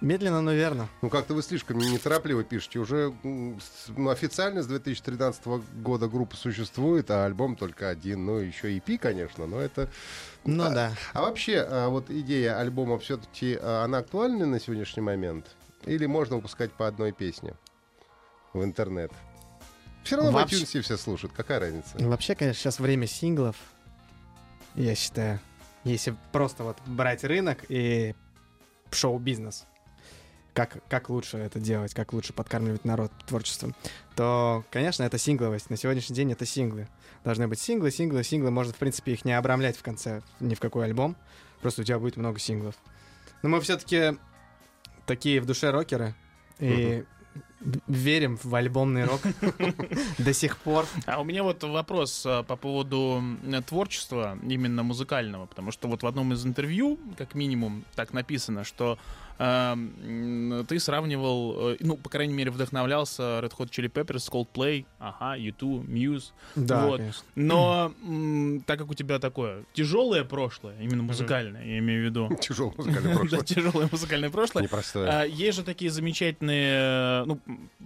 Медленно, 0.00 0.40
но 0.40 0.52
верно. 0.52 0.88
Ну, 1.02 1.10
как-то 1.10 1.34
вы 1.34 1.42
слишком 1.42 1.76
неторопливо 1.78 2.42
пишете. 2.42 2.78
Уже 2.78 3.12
ну, 3.22 4.08
официально 4.08 4.62
с 4.62 4.66
2013 4.66 5.44
года 5.82 6.08
группа 6.08 6.36
существует, 6.36 7.10
а 7.10 7.26
альбом 7.26 7.54
только 7.54 7.90
один. 7.90 8.24
Ну, 8.24 8.38
еще 8.38 8.74
EP, 8.76 8.96
конечно, 8.96 9.46
но 9.46 9.60
это... 9.60 9.90
Ну 10.44 10.64
А- 10.64 10.70
да. 10.70 10.92
А 11.12 11.20
вообще, 11.20 11.58
а, 11.68 11.88
вот 11.90 12.10
идея 12.10 12.58
альбома 12.58 12.98
все-таки, 12.98 13.56
она 13.56 13.98
актуальна 13.98 14.46
на 14.46 14.58
сегодняшний 14.58 15.02
момент? 15.02 15.46
Или 15.84 16.06
можно 16.06 16.36
выпускать 16.36 16.72
по 16.72 16.86
одной 16.86 17.12
песне 17.12 17.54
в 18.54 18.64
интернет? 18.64 19.12
Все 20.02 20.16
равно 20.16 20.32
Вообще- 20.32 20.56
в 20.56 20.62
iTunes 20.62 20.80
все 20.80 20.96
слушают. 20.96 21.34
Какая 21.36 21.60
разница? 21.60 21.90
Вообще, 21.98 22.34
конечно, 22.34 22.58
сейчас 22.58 22.80
время 22.80 23.06
синглов. 23.06 23.56
Я 24.74 24.94
считаю, 24.94 25.40
если 25.84 26.16
просто 26.32 26.64
вот 26.64 26.78
брать 26.86 27.22
рынок 27.24 27.58
и 27.68 28.14
шоу-бизнес, 28.92 29.66
как, 30.52 30.78
как 30.88 31.08
лучше 31.10 31.38
это 31.38 31.58
делать, 31.58 31.94
как 31.94 32.12
лучше 32.12 32.32
подкармливать 32.32 32.84
народ 32.84 33.12
творчеством, 33.26 33.74
то, 34.16 34.64
конечно, 34.70 35.02
это 35.02 35.18
сингловость. 35.18 35.70
На 35.70 35.76
сегодняшний 35.76 36.16
день 36.16 36.32
это 36.32 36.46
синглы. 36.46 36.88
Должны 37.24 37.48
быть 37.48 37.60
синглы, 37.60 37.90
синглы, 37.90 38.24
синглы. 38.24 38.50
Можно, 38.50 38.72
в 38.72 38.76
принципе, 38.76 39.12
их 39.12 39.24
не 39.24 39.32
обрамлять 39.32 39.76
в 39.76 39.82
конце 39.82 40.22
ни 40.40 40.54
в 40.54 40.60
какой 40.60 40.84
альбом. 40.84 41.16
Просто 41.60 41.82
у 41.82 41.84
тебя 41.84 41.98
будет 41.98 42.16
много 42.16 42.38
синглов. 42.38 42.74
Но 43.42 43.48
мы 43.48 43.60
все-таки 43.60 44.18
такие 45.06 45.40
в 45.40 45.46
душе 45.46 45.70
рокеры. 45.70 46.14
И 46.58 47.04
верим 47.86 48.38
в 48.42 48.54
альбомный 48.54 49.04
рок 49.04 49.20
до 50.18 50.32
сих 50.32 50.56
пор. 50.58 50.86
А 51.06 51.20
у 51.20 51.24
меня 51.24 51.42
вот 51.42 51.62
вопрос 51.62 52.24
а, 52.26 52.42
по 52.42 52.56
поводу 52.56 53.22
творчества, 53.66 54.38
именно 54.42 54.82
музыкального, 54.82 55.46
потому 55.46 55.70
что 55.70 55.88
вот 55.88 56.02
в 56.02 56.06
одном 56.06 56.32
из 56.32 56.44
интервью, 56.44 56.98
как 57.18 57.34
минимум, 57.34 57.84
так 57.94 58.12
написано, 58.12 58.64
что 58.64 58.98
ты 59.40 60.78
сравнивал, 60.78 61.70
э, 61.70 61.76
ну, 61.80 61.96
по 61.96 62.08
крайней 62.10 62.34
мере, 62.34 62.50
вдохновлялся 62.50 63.22
Red 63.42 63.52
Hot 63.58 63.70
Chili 63.70 63.90
Peppers, 63.90 64.30
Coldplay, 64.30 64.84
ага, 64.98 65.36
U2, 65.38 65.86
Muse, 65.86 66.32
Да, 66.56 66.86
Вот. 66.86 66.98
конечно. 66.98 67.24
но 67.34 67.94
м, 68.04 68.62
так 68.66 68.78
как 68.78 68.90
у 68.90 68.94
тебя 68.94 69.18
такое 69.18 69.64
тяжелое 69.72 70.24
прошлое, 70.24 70.76
именно 70.80 71.02
музыкальное, 71.02 71.64
я 71.64 71.78
имею 71.78 72.02
в 72.02 72.04
виду, 72.04 72.30
Тяжелое 72.40 72.74
музыкальное 72.76 73.14
прошлое. 73.16 73.40
да, 73.40 73.44
тяжелое 73.46 73.88
музыкальное 73.90 74.30
прошлое, 74.30 74.62
Непростое. 74.64 75.08
а, 75.08 75.24
есть 75.24 75.56
же 75.58 75.64
такие 75.64 75.90
замечательные, 75.90 77.24
ну, 77.24 77.40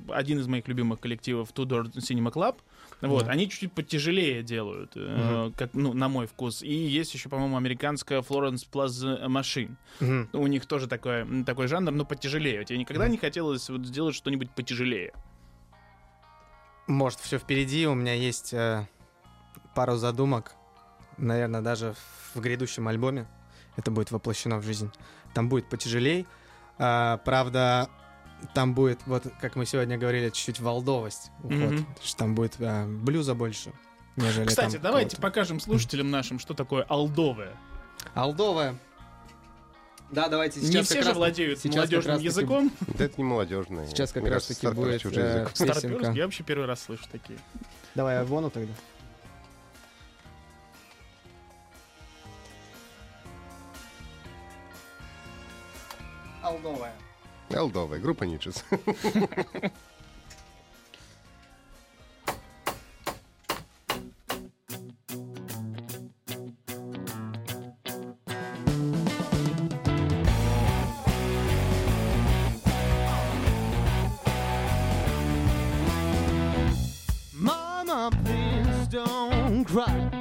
один 0.09 0.38
из 0.40 0.47
моих 0.47 0.67
любимых 0.69 1.01
коллективов 1.01 1.51
Tudor 1.55 1.85
Cinema 1.95 2.33
Club. 2.33 2.57
Вот, 3.01 3.27
Да. 3.27 3.33
они 3.33 3.49
чуть-чуть 3.51 3.73
потяжелее 3.73 4.43
делают, 4.43 4.93
э, 4.95 5.51
как, 5.57 5.75
ну, 5.75 5.93
на 5.93 6.09
мой 6.09 6.27
вкус. 6.27 6.62
И 6.62 6.73
есть 6.73 7.12
еще, 7.12 7.29
по-моему, 7.29 7.57
американская 7.57 8.21
Florence 8.23 8.67
Plus 8.71 9.27
Machine. 9.27 9.75
Мгм. 10.01 10.29
У 10.33 10.47
них 10.47 10.64
тоже 10.67 10.87
такой, 10.87 11.25
м, 11.44 11.46
такой 11.46 11.68
жанр, 11.68 11.92
но 11.92 12.04
потяжелее. 12.04 12.64
Тебе 12.64 12.78
никогда 12.78 13.09
не 13.09 13.18
хотелось 13.18 13.68
вот 13.68 13.87
сделать 13.87 14.14
что-нибудь 14.14 14.50
потяжелее? 14.50 15.12
Может, 16.87 17.20
все 17.20 17.38
впереди. 17.38 17.87
У 17.87 17.94
меня 17.94 18.14
есть 18.14 18.52
э, 18.52 18.87
пару 19.74 19.96
задумок. 19.96 20.54
Наверное, 21.16 21.61
даже 21.61 21.94
в 22.35 22.40
грядущем 22.40 22.88
альбоме 22.88 23.26
это 23.76 23.90
будет 23.90 24.11
воплощено 24.11 24.59
в 24.59 24.64
жизнь. 24.64 24.90
Там 25.33 25.48
будет 25.48 25.68
потяжелей. 25.68 26.26
А, 26.78 27.18
правда, 27.18 27.88
там 28.52 28.74
будет, 28.74 29.00
вот 29.07 29.24
как 29.40 29.57
мы 29.57 29.64
сегодня 29.66 29.96
говорили, 29.96 30.30
чуть-чуть 30.30 30.61
волдовость. 30.61 31.30
уход. 31.42 31.52
Мгм. 31.52 31.87
Что 32.02 32.18
Там 32.18 32.35
будет 32.35 32.61
э, 32.61 32.87
блюза 32.87 33.35
больше. 33.35 33.72
Нежели 34.16 34.46
Кстати, 34.46 34.76
давайте 34.76 35.16
покажем 35.16 35.59
слушателям 35.61 36.11
нашим, 36.11 36.38
что 36.38 36.54
такое 36.54 36.85
алдовое. 36.85 37.57
Алдовая. 38.14 38.76
Да, 40.14 40.29
давайте 40.29 40.61
Не 40.61 40.68
сейчас 40.68 40.87
все 40.87 40.94
как 40.94 41.03
же 41.03 41.09
раз- 41.09 41.16
владеют 41.18 41.59
сейчас 41.59 41.74
молодежным 41.74 42.20
языком. 42.20 42.72
Да 42.87 43.05
это 43.05 43.14
не 43.16 43.24
молодежное. 43.24 43.87
Сейчас 43.88 44.12
как 44.12 44.24
раз 44.29 44.46
таки 44.46 44.68
будет, 44.68 45.00
чужой 45.03 45.22
э, 45.24 45.46
Песенка. 45.59 46.12
я 46.12 46.24
вообще 46.24 46.44
первый 46.44 46.66
раз 46.66 46.83
слышу 46.85 47.03
такие. 47.11 47.37
Давай 47.96 48.20
Авону 48.20 48.48
тогда. 48.48 48.72
Алдовая. 56.42 56.92
Алдовая, 57.53 57.98
группа 57.98 58.24
Нитшес. 58.24 58.64
cry. 79.74 80.13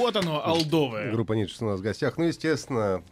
Вот 0.00 0.16
оно, 0.16 0.42
алдовое. 0.42 1.12
Группа 1.12 1.34
Ницше 1.34 1.56
у 1.60 1.66
нас 1.66 1.80
в 1.80 1.82
гостях. 1.82 2.16
Ну, 2.16 2.24
естественно, 2.24 3.02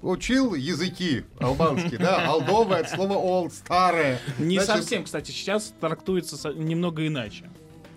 учил 0.00 0.54
языки 0.54 1.24
албанские, 1.40 1.98
да? 1.98 2.24
Алдовое 2.24 2.80
от 2.82 2.88
слова 2.90 3.14
old, 3.14 3.50
старое. 3.50 4.20
Не 4.38 4.60
Значит, 4.60 4.84
совсем, 4.84 5.04
кстати, 5.04 5.32
сейчас 5.32 5.74
трактуется 5.80 6.52
немного 6.52 7.04
иначе. 7.04 7.50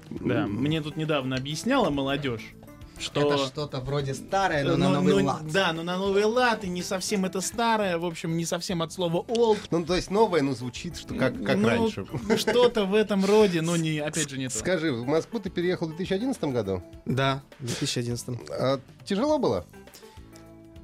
Да, 0.10 0.48
мне 0.48 0.82
тут 0.82 0.98
недавно 0.98 1.36
объясняла 1.36 1.92
молодежь, 1.92 2.54
что... 3.00 3.22
Это 3.22 3.46
что-то 3.46 3.80
вроде 3.80 4.14
старое, 4.14 4.64
но 4.64 4.72
Ну, 4.72 4.78
на 4.78 4.90
новый 5.02 5.24
ну, 5.24 5.30
лад. 5.30 5.48
Да, 5.52 5.74
но 5.74 5.84
на 5.84 5.98
новый 5.98 6.24
лад, 6.24 6.64
и 6.64 6.70
не 6.70 6.84
совсем 6.84 7.26
это 7.26 7.42
старое, 7.42 7.98
в 7.98 8.06
общем, 8.06 8.38
не 8.38 8.46
совсем 8.46 8.82
от 8.82 8.92
слова 8.92 9.24
old. 9.28 9.60
Ну, 9.72 9.86
то 9.86 9.96
есть 9.96 10.12
новое, 10.12 10.42
но 10.42 10.54
звучит, 10.54 10.98
что 10.98 11.14
как, 11.14 11.42
как 11.44 11.58
Ну, 11.58 11.68
раньше. 11.68 12.06
Что-то 12.38 12.86
в 12.86 12.94
этом 12.94 13.26
роде, 13.26 13.62
но 13.62 13.76
не, 13.76 14.00
опять 14.00 14.30
же, 14.30 14.38
не 14.38 14.50
то. 14.50 14.58
Скажи, 14.58 14.92
в 14.92 15.06
Москву 15.06 15.40
ты 15.40 15.50
переехал 15.50 15.88
в 15.88 15.96
2011 15.96 16.44
году? 16.46 16.84
Да, 17.06 17.42
в 17.60 17.66
2011 17.66 18.40
А, 18.52 18.80
тяжело 19.06 19.40
было? 19.40 19.66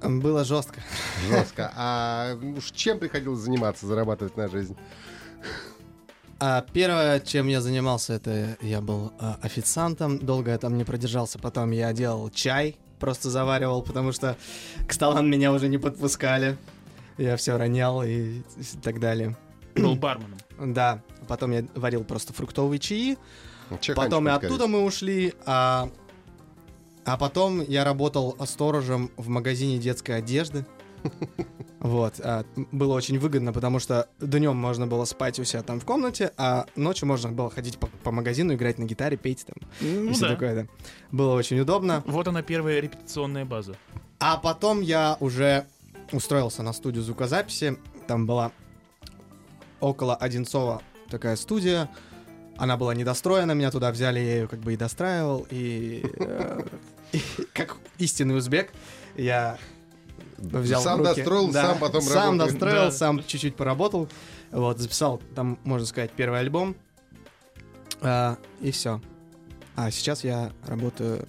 Было 0.01 0.43
жестко. 0.43 0.82
Жестко. 1.30 1.71
А 1.75 2.38
уж 2.58 2.71
чем 2.71 2.99
приходилось 2.99 3.39
заниматься, 3.39 3.88
зарабатывать 3.88 4.38
на 4.38 4.47
жизнь? 4.47 4.75
А 6.39 6.65
первое, 6.74 7.19
чем 7.19 7.48
я 7.48 7.62
занимался, 7.62 8.13
это 8.13 8.58
я 8.62 8.82
был 8.82 9.13
а, 9.19 9.39
официантом. 9.41 10.19
Долго 10.19 10.52
я 10.52 10.58
там 10.58 10.78
не 10.78 10.84
продержался. 10.84 11.39
Потом 11.39 11.71
я 11.71 11.93
делал 11.93 12.30
чай, 12.30 12.78
просто 13.00 13.30
заваривал, 13.30 13.82
потому 13.82 14.12
что 14.12 14.38
к 14.88 14.93
столам 14.93 15.30
меня 15.30 15.54
уже 15.54 15.69
не 15.69 15.78
подпускали. 15.78 16.58
Я 17.17 17.38
все 17.38 17.58
ронял 17.58 18.04
и 18.04 18.41
так 18.84 19.00
далее. 19.00 19.38
Был 19.76 19.95
барменом. 19.95 20.38
Да, 20.60 21.02
потом 21.28 21.52
я 21.52 21.65
варил 21.76 22.04
просто 22.04 22.34
фруктовые 22.34 22.80
чаи. 22.80 23.17
Чеканчик 23.69 23.95
Потом 23.95 24.28
и 24.28 24.32
оттуда 24.32 24.67
мы 24.67 24.84
ушли, 24.84 25.34
а, 25.45 25.89
а 27.04 27.17
потом 27.17 27.62
я 27.62 27.84
работал 27.84 28.38
сторожем 28.45 29.12
в 29.17 29.28
магазине 29.28 29.80
детской 29.80 30.17
одежды. 30.17 30.65
Вот, 31.80 32.20
а, 32.24 32.46
было 32.72 32.96
очень 32.96 33.20
выгодно, 33.20 33.54
потому 33.54 33.78
что 33.78 34.10
днем 34.20 34.58
можно 34.58 34.88
было 34.88 35.06
спать 35.06 35.39
у 35.39 35.44
себя 35.44 35.62
там 35.62 35.80
в 35.80 35.86
комнате, 35.86 36.32
а 36.36 36.65
ночью 36.76 37.08
можно 37.08 37.32
было 37.32 37.52
ходить 37.52 37.78
по, 37.78 37.86
по 38.04 38.12
магазину, 38.12 38.56
играть 38.56 38.80
на 38.80 38.86
гитаре, 38.86 39.18
петь 39.18 39.46
там. 39.46 39.56
Ну 39.82 40.10
и 40.10 40.13
всё 40.13 40.22
да. 40.22 40.34
такое, 40.34 40.56
да. 40.56 40.68
Было 41.12 41.36
очень 41.36 41.60
удобно. 41.60 42.04
Вот 42.08 42.28
она 42.28 42.41
первая 42.41 42.80
репетиционная 42.80 43.46
база. 43.46 43.76
А 44.20 44.38
потом 44.38 44.82
я 44.82 45.18
уже 45.20 45.68
устроился 46.12 46.63
на 46.63 46.74
студию 46.74 47.04
звукозаписи. 47.04 47.78
Там 48.08 48.26
была 48.26 48.52
около 49.80 50.15
Одинцова 50.15 50.82
такая 51.10 51.36
студия. 51.36 51.89
Она 52.58 52.78
была 52.78 52.96
недостроена, 52.96 53.52
меня 53.52 53.70
туда 53.70 53.91
взяли, 53.91 54.20
я 54.20 54.36
ее 54.38 54.48
как 54.48 54.60
бы 54.62 54.74
и 54.74 54.78
достраивал. 54.78 55.46
И, 55.52 56.04
э, 56.18 56.63
и 57.12 57.22
как 57.54 57.78
истинный 58.00 58.38
узбек, 58.38 58.72
я 59.15 59.58
взял 60.38 60.82
в 60.82 60.84
Сам 60.84 61.00
руки- 61.02 61.15
достроил, 61.15 61.52
да, 61.52 61.62
сам 61.69 61.80
потом 61.80 62.02
Сам 62.02 62.15
работает. 62.38 62.52
достроил, 62.60 62.86
Да. 62.86 62.91
сам 62.91 63.24
чуть-чуть 63.26 63.56
поработал. 63.56 64.10
Вот, 64.52 64.80
записал, 64.80 65.21
там, 65.36 65.58
можно 65.63 65.86
сказать, 65.88 66.12
первый 66.12 66.39
альбом. 66.39 66.76
А, 68.02 68.38
и 68.62 68.71
все. 68.71 69.02
А 69.76 69.91
сейчас 69.91 70.24
я 70.24 70.52
работаю 70.65 71.28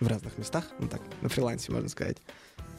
в 0.00 0.06
разных 0.06 0.36
местах, 0.38 0.64
ну 0.78 0.88
так, 0.88 1.00
на 1.20 1.28
фрилансе, 1.28 1.72
можно 1.72 1.88
сказать. 1.88 2.16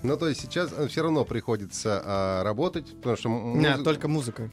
Ну, 0.02 0.18
то 0.18 0.28
есть 0.28 0.42
сейчас 0.42 0.72
все 0.90 1.02
равно 1.02 1.24
приходится 1.24 2.02
а, 2.04 2.44
работать, 2.44 2.94
потому 2.98 3.16
что... 3.16 3.30
м- 3.30 3.60
Нет, 3.60 3.78
музы- 3.78 3.84
только 3.84 4.08
музыкой. 4.08 4.52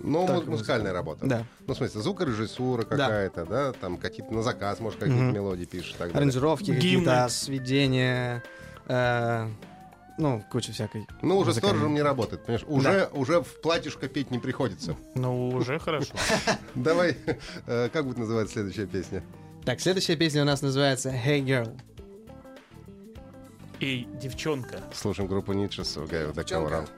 Ну, 0.00 0.26
только 0.26 0.44
му- 0.44 0.52
музыкальная 0.52 0.92
музыка. 0.92 0.96
работа. 0.96 1.26
Да. 1.26 1.44
Ну, 1.66 1.74
в 1.74 1.76
смысле, 1.76 2.00
звукорежиссура 2.00 2.84
какая-то, 2.84 3.44
да, 3.46 3.72
там 3.72 3.96
какие-то 3.96 4.32
на 4.32 4.42
заказ, 4.42 4.78
может, 4.78 5.00
какие-то 5.00 5.22
Мгм. 5.24 5.34
мелодии 5.34 5.64
пишешь. 5.64 5.92
Так 5.92 6.08
далее. 6.12 6.16
Аранжировки 6.18 6.72
какие-то, 6.74 7.26
сведения, 7.28 8.42
э, 8.86 9.48
ну, 10.18 10.42
куча 10.50 10.72
всякой. 10.72 11.06
Ну, 11.22 11.36
уже 11.36 11.48
музыкальной. 11.48 11.76
сторожем 11.76 11.94
не 11.94 12.02
работает, 12.02 12.44
понимаешь? 12.44 12.64
Уже, 12.66 13.08
уже 13.12 13.42
в 13.42 13.60
платьишко 13.60 14.08
петь 14.08 14.30
не 14.30 14.38
приходится. 14.38 14.96
Ну, 15.14 15.48
уже 15.48 15.78
хорошо. 15.78 16.14
Давай, 16.74 17.16
э, 17.66 17.88
как 17.92 18.06
будет 18.06 18.18
называться 18.18 18.54
следующая 18.54 18.86
песня? 18.86 19.22
Так, 19.64 19.80
следующая 19.80 20.16
песня 20.16 20.42
у 20.42 20.46
нас 20.46 20.62
называется 20.62 21.10
Hey 21.10 21.44
Girl. 21.44 21.78
Эй, 23.80 24.08
девчонка. 24.20 24.80
Слушаем 24.94 25.28
группу 25.28 25.52
Ницше 25.52 25.84
с 25.84 25.96
Гаев 25.96 26.32
ДК 26.32 26.48
Девчонка. 26.48 26.88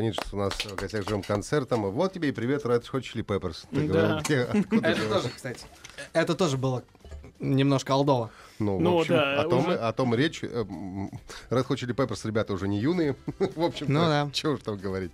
Группа 0.00 0.06
Ниджес 0.06 0.32
у 0.32 0.36
нас 0.36 0.52
в 0.54 0.74
гостях 0.76 1.04
живым 1.06 1.22
концертом. 1.22 1.90
Вот 1.90 2.12
тебе 2.12 2.30
и 2.30 2.32
привет, 2.32 2.64
Red 2.64 2.84
Hot 2.92 3.02
Chili 3.02 3.24
Peppers. 3.24 3.66
Ты 3.70 3.86
Да. 3.88 4.20
говорил, 4.20 4.20
где- 4.20 4.78
Это 4.88 4.94
же? 5.00 5.08
тоже, 5.08 5.28
кстати. 5.28 5.66
Это 6.12 6.34
тоже 6.34 6.56
было 6.56 6.82
немножко 7.38 7.92
алдово. 7.92 8.30
Ну, 8.58 8.76
в 8.76 8.80
Ну, 8.80 8.98
общем, 9.00 9.14
да, 9.14 9.40
о, 9.40 9.48
том, 9.48 9.66
уже- 9.66 9.76
о 9.76 9.92
том 9.92 10.14
речь. 10.14 10.42
Red 10.42 10.68
Hot 11.50 11.76
Chili 11.76 11.94
Peppers, 11.94 12.26
ребята, 12.26 12.52
уже 12.52 12.68
не 12.68 12.78
юные. 12.78 13.14
в 13.38 13.62
общем 13.62 13.86
Ну 13.88 14.00
да. 14.00 14.28
чего 14.32 14.54
уж 14.54 14.60
там 14.60 14.76
говорить. 14.78 15.12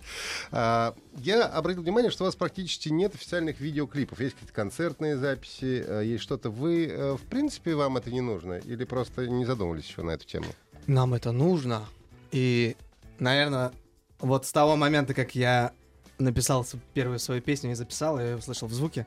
А, 0.51 0.93
я 1.17 1.45
обратил 1.45 1.83
внимание, 1.83 2.11
что 2.11 2.23
у 2.23 2.27
вас 2.27 2.35
практически 2.35 2.89
нет 2.89 3.15
официальных 3.15 3.59
видеоклипов. 3.59 4.19
Есть 4.19 4.33
какие-то 4.35 4.53
концертные 4.53 5.17
записи, 5.17 5.83
э, 5.85 6.03
есть 6.05 6.23
что-то. 6.23 6.49
Вы, 6.49 6.87
э, 6.87 7.13
в 7.15 7.21
принципе, 7.29 7.75
вам 7.75 7.97
это 7.97 8.09
не 8.11 8.21
нужно? 8.21 8.53
Или 8.55 8.83
просто 8.85 9.27
не 9.27 9.45
задумывались 9.45 9.85
еще 9.87 10.01
на 10.01 10.11
эту 10.11 10.25
тему? 10.25 10.45
Нам 10.87 11.13
это 11.13 11.31
нужно. 11.31 11.85
И, 12.31 12.75
наверное, 13.19 13.71
вот 14.19 14.45
с 14.45 14.51
того 14.51 14.75
момента, 14.75 15.13
как 15.13 15.35
я 15.35 15.71
написал 16.17 16.65
первую 16.93 17.19
свою 17.19 17.41
песню 17.41 17.71
и 17.71 17.75
записал, 17.75 18.19
я 18.19 18.31
ее 18.31 18.37
услышал 18.37 18.67
в 18.67 18.73
звуке, 18.73 19.05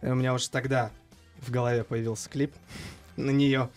э, 0.00 0.10
у 0.10 0.14
меня 0.14 0.34
уже 0.34 0.50
тогда 0.50 0.90
в 1.38 1.50
голове 1.50 1.84
появился 1.84 2.28
клип 2.28 2.54
на 3.16 3.30
нее. 3.30 3.70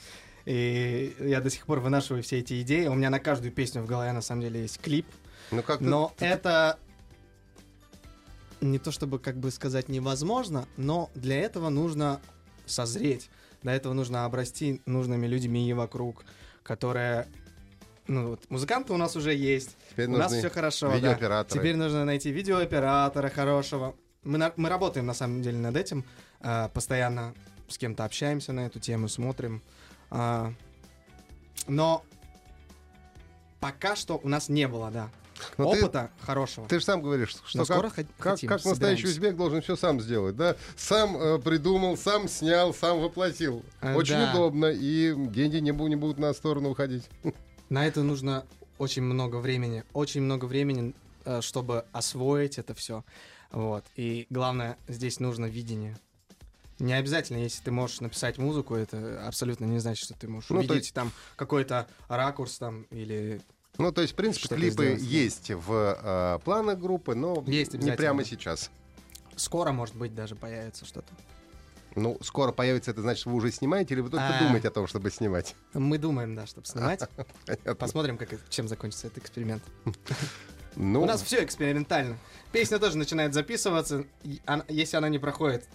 И 0.46 1.16
я 1.20 1.40
до 1.40 1.50
сих 1.50 1.66
пор 1.66 1.80
вынашиваю 1.80 2.24
все 2.24 2.40
эти 2.40 2.62
идеи. 2.62 2.88
У 2.88 2.96
меня 2.96 3.10
на 3.10 3.20
каждую 3.20 3.52
песню 3.52 3.84
в 3.84 3.86
голове 3.86 4.12
на 4.12 4.22
самом 4.22 4.42
деле 4.42 4.62
есть 4.62 4.82
клип. 4.82 5.06
Ну, 5.52 5.62
как 5.62 5.82
Но 5.82 6.14
это 6.20 6.80
не 8.62 8.80
то 8.80 8.92
чтобы, 8.92 9.20
как 9.20 9.38
бы 9.38 9.52
сказать, 9.52 9.90
невозможно, 9.90 10.68
но 10.78 11.10
для 11.16 11.40
этого 11.40 11.70
нужно 11.70 12.22
созреть. 12.66 13.30
Для 13.62 13.74
этого 13.74 13.94
нужно 13.94 14.26
обрасти 14.26 14.82
нужными 14.86 15.28
людьми 15.28 15.72
вокруг, 15.74 16.24
которые... 16.64 17.28
Ну, 18.12 18.32
вот, 18.32 18.42
музыканты 18.50 18.92
у 18.92 18.98
нас 18.98 19.16
уже 19.16 19.34
есть, 19.34 19.78
Теперь 19.92 20.10
у 20.10 20.18
нас 20.18 20.34
все 20.34 20.50
хорошо, 20.50 20.92
да. 21.00 21.46
Теперь 21.46 21.78
нужно 21.78 22.04
найти 22.04 22.30
видеооператора 22.30 23.30
хорошего. 23.30 23.96
Мы, 24.24 24.38
на- 24.38 24.52
мы 24.58 24.68
работаем, 24.68 25.06
на 25.06 25.14
самом 25.14 25.42
деле, 25.42 25.58
над 25.58 25.78
этим. 25.78 26.04
а, 26.42 26.68
постоянно 26.70 27.34
с 27.70 27.78
кем-то 27.78 28.04
общаемся 28.04 28.52
на 28.52 28.66
эту 28.66 28.80
тему, 28.82 29.08
смотрим. 29.08 29.62
А, 30.10 30.52
но 31.68 32.04
пока 33.62 33.96
что 33.96 34.20
у 34.22 34.28
нас 34.28 34.50
не 34.50 34.68
было, 34.68 34.92
да, 34.92 35.10
Но 35.58 35.72
ты- 35.72 35.80
опыта 35.80 36.10
хорошего. 36.20 36.68
Ты 36.68 36.80
же 36.80 36.86
сам 36.86 37.02
говоришь, 37.02 37.30
что 37.46 37.60
Но 37.60 37.66
как, 37.66 37.78
скоро 37.78 37.88
хот- 37.90 38.08
как, 38.18 38.32
хотим, 38.34 38.50
как 38.50 38.66
настоящий 38.66 39.08
узбек 39.08 39.38
должен 39.38 39.62
все 39.62 39.78
сам 39.78 40.02
сделать, 40.02 40.36
да? 40.36 40.58
Сам 40.76 41.16
э, 41.16 41.40
придумал, 41.40 41.96
сам 41.96 42.28
снял, 42.28 42.74
сам 42.74 43.00
воплотил. 43.00 43.64
Э, 43.82 43.96
Очень 43.96 44.16
да. 44.16 44.34
удобно, 44.34 44.66
и 44.66 45.14
деньги 45.16 45.58
не, 45.58 45.72
не 45.72 45.96
будут 45.96 46.18
на 46.20 46.34
сторону 46.34 46.72
уходить. 46.72 47.08
На 47.72 47.88
это 47.88 48.04
нужно 48.04 48.46
очень 48.80 49.02
много 49.02 49.38
времени, 49.38 49.86
очень 49.94 50.22
много 50.22 50.44
времени, 50.44 50.94
э, 51.24 51.40
чтобы 51.40 51.86
освоить 51.94 52.58
это 52.58 52.74
все. 52.74 53.06
Вот. 53.54 53.86
И 53.96 54.28
главное, 54.30 54.78
здесь 54.90 55.22
нужно 55.22 55.46
видение. 55.46 55.98
Не 56.80 56.92
обязательно, 56.96 57.38
если 57.38 57.64
ты 57.64 57.72
можешь 57.72 58.02
написать 58.02 58.38
музыку, 58.38 58.76
это 58.76 59.26
абсолютно 59.26 59.64
не 59.64 59.80
значит, 59.80 60.04
что 60.04 60.14
ты 60.16 60.28
можешь 60.28 60.50
Ну, 60.50 60.58
увидеть 60.58 60.76
есть- 60.78 60.94
там 60.94 61.14
какой-то 61.38 61.88
ракурс 62.10 62.58
там 62.58 62.82
или 62.92 63.40
Ну, 63.78 63.94
то 63.94 64.02
есть, 64.02 64.14
в 64.14 64.16
принципе, 64.18 64.48
Что-то 64.48 64.56
клипы 64.60 64.84
сделать, 64.84 65.00
да. 65.00 65.06
есть 65.08 65.52
в 65.52 65.72
э, 66.04 66.40
планах 66.44 66.78
группы, 66.78 67.16
но 67.16 67.42
Есть 67.48 67.72
не 67.76 67.94
прямо 67.94 68.26
сейчас. 68.26 68.70
скоро, 69.38 69.72
может 69.72 69.96
быть, 69.96 70.14
даже 70.14 70.36
появится 70.36 70.86
что-то. 70.86 71.14
Ну, 71.96 72.18
скоро 72.22 72.52
появится, 72.52 72.92
это 72.92 73.02
значит, 73.02 73.26
вы 73.26 73.34
уже 73.34 73.52
снимаете, 73.52 73.94
или 73.96 74.02
вы 74.02 74.10
только 74.10 74.26
А. 74.28 74.40
думаете 74.44 74.70
о 74.70 74.72
том, 74.72 74.88
чтобы 74.88 75.12
снимать? 75.12 75.56
Мы 75.74 75.98
думаем, 75.98 76.36
да, 76.36 76.46
чтобы 76.46 76.66
снимать. 76.66 77.02
Понятно. 77.46 77.76
Посмотрим, 77.76 78.18
как, 78.18 78.30
чем 78.50 78.68
закончится 78.68 79.08
этот 79.08 79.20
эксперимент. 79.20 79.62
Ну, 80.78 81.02
У 81.02 81.06
нас 81.06 81.22
все 81.22 81.44
экспериментально. 81.44 82.18
Песня 82.54 82.80
тоже 82.80 82.98
начинает 82.98 83.34
записываться. 83.34 84.06
она- 84.46 84.64
если 84.70 84.96
она 84.96 85.10
не 85.10 85.20
проходит 85.20 85.66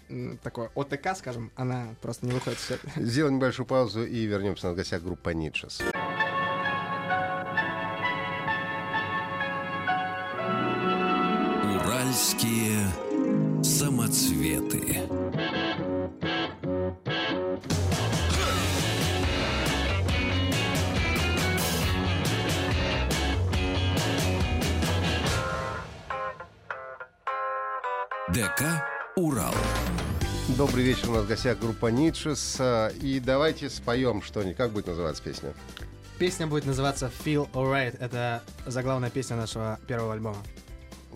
такое 0.43 0.71
ОТК, 0.75 1.15
скажем, 1.17 1.51
она 1.55 1.89
просто 2.01 2.25
не 2.25 2.33
выходит 2.33 2.59
в 2.59 2.63
свет. 2.63 2.81
сделаем 2.97 3.37
небольшую 3.37 3.67
паузу 3.67 4.07
и 4.07 4.25
вернемся 4.25 4.69
на 4.69 4.75
гостях 4.75 5.03
группа 5.03 5.31
Ниджес. 5.31 5.83
Уральские 11.65 12.87
самоцветы. 13.63 15.03
ДК 28.37 28.85
«Урал». 29.17 29.55
Добрый 30.59 30.85
вечер, 30.85 31.09
у 31.09 31.15
нас 31.15 31.25
в 31.25 31.27
гостях 31.27 31.59
группа 31.59 31.87
Ниджес. 31.87 32.57
э, 32.59 32.91
И 33.01 33.19
давайте 33.19 33.71
споем 33.71 34.21
что-нибудь. 34.21 34.59
Как 34.59 34.73
будет 34.73 34.89
называться 34.89 35.23
песня? 35.23 35.55
Песня 36.19 36.47
будет 36.47 36.67
называться 36.67 37.11
Feel 37.25 37.51
Alright. 37.53 37.97
Это 37.99 38.43
заглавная 38.67 39.09
песня 39.09 39.37
нашего 39.37 39.81
первого 39.89 40.13
альбома. 40.13 40.37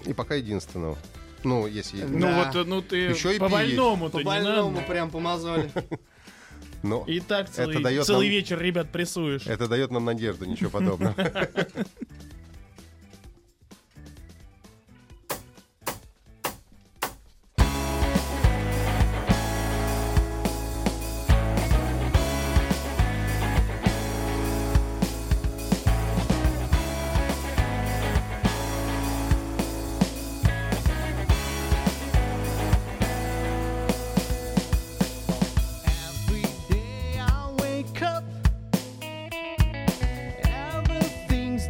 И 0.06 0.14
пока 0.14 0.36
единственного. 0.36 0.96
Ну, 1.44 1.66
если... 1.66 2.04
Ну 2.04 2.20
Да. 2.20 2.44
вот, 2.46 2.56
э, 2.56 2.64
ну 2.66 2.80
ты 2.80 2.96
Ещё 2.96 3.32
и 3.32 3.38
по 3.38 3.50
больному-то 3.50 4.16
По 4.16 4.24
больному 4.24 4.70
надо. 4.76 4.86
прям 4.86 5.10
помазали. 5.10 5.70
Но 6.82 7.04
И 7.06 7.20
так 7.20 7.50
целый, 7.50 7.82
дает 7.82 8.06
целый 8.06 8.28
нам- 8.28 8.34
вечер, 8.34 8.58
ребят, 8.58 8.88
прессуешь. 8.90 9.46
это 9.46 9.68
дает 9.68 9.90
нам 9.90 10.06
надежду, 10.06 10.46
ничего 10.46 10.70
подобного. 10.70 11.14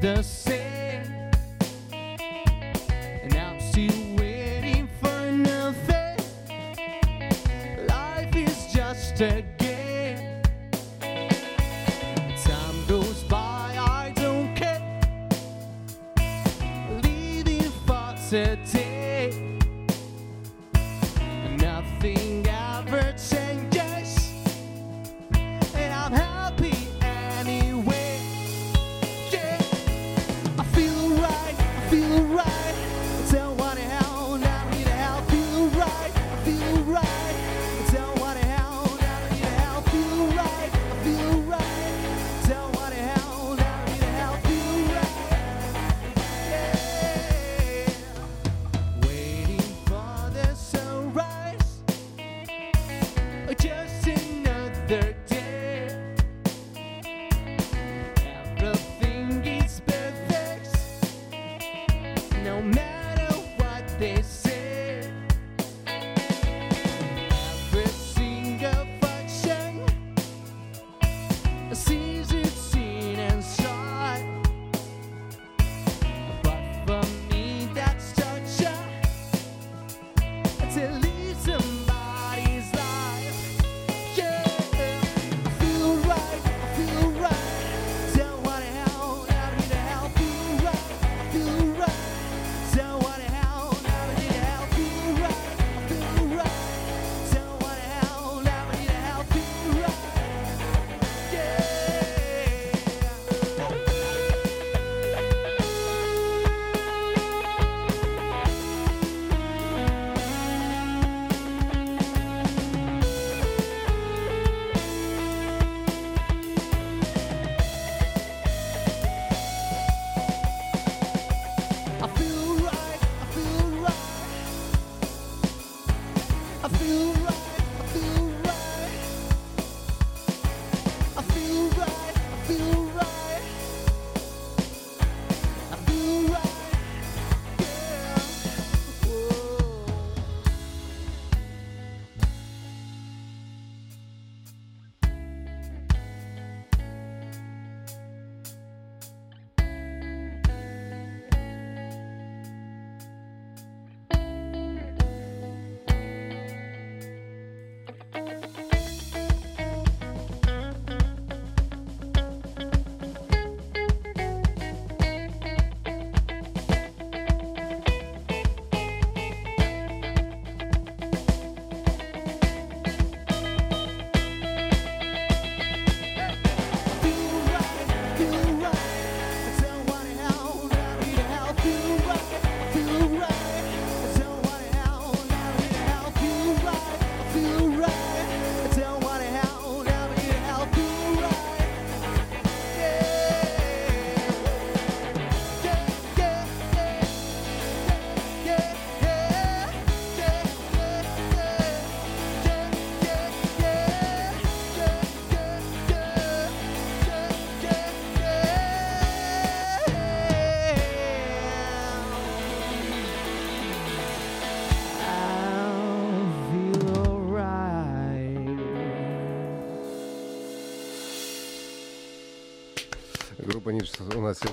the 0.00 0.22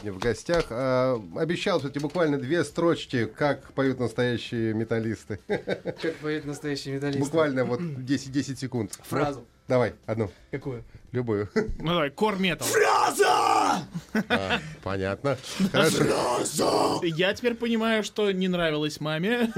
сегодня 0.08 0.14
в 0.14 0.18
гостях. 0.20 0.66
А, 0.70 1.22
обещал 1.36 1.80
все-таки 1.80 2.00
буквально 2.00 2.38
две 2.38 2.64
строчки, 2.64 3.26
как 3.26 3.74
поют 3.74 4.00
настоящие 4.00 4.74
металлисты. 4.74 5.40
Как 5.48 6.16
поет 6.22 6.46
настоящий 6.46 6.92
металлист. 6.92 7.20
Буквально 7.20 7.66
вот 7.66 7.80
10, 8.06 8.32
10 8.32 8.60
секунд. 8.60 9.00
Фразу. 9.04 9.46
Давай, 9.68 9.96
одну. 10.06 10.32
Какую? 10.52 10.84
Любую. 11.12 11.50
Ну 11.80 11.88
давай, 11.88 12.10
кор 12.10 12.40
метал. 12.40 12.68
А, 14.30 14.60
Понятно. 14.84 15.38
Хорошо. 15.72 17.02
Я 17.04 17.34
теперь 17.34 17.56
понимаю, 17.56 18.04
что 18.04 18.32
не 18.32 18.48
нравилось 18.48 19.00
маме. 19.00 19.52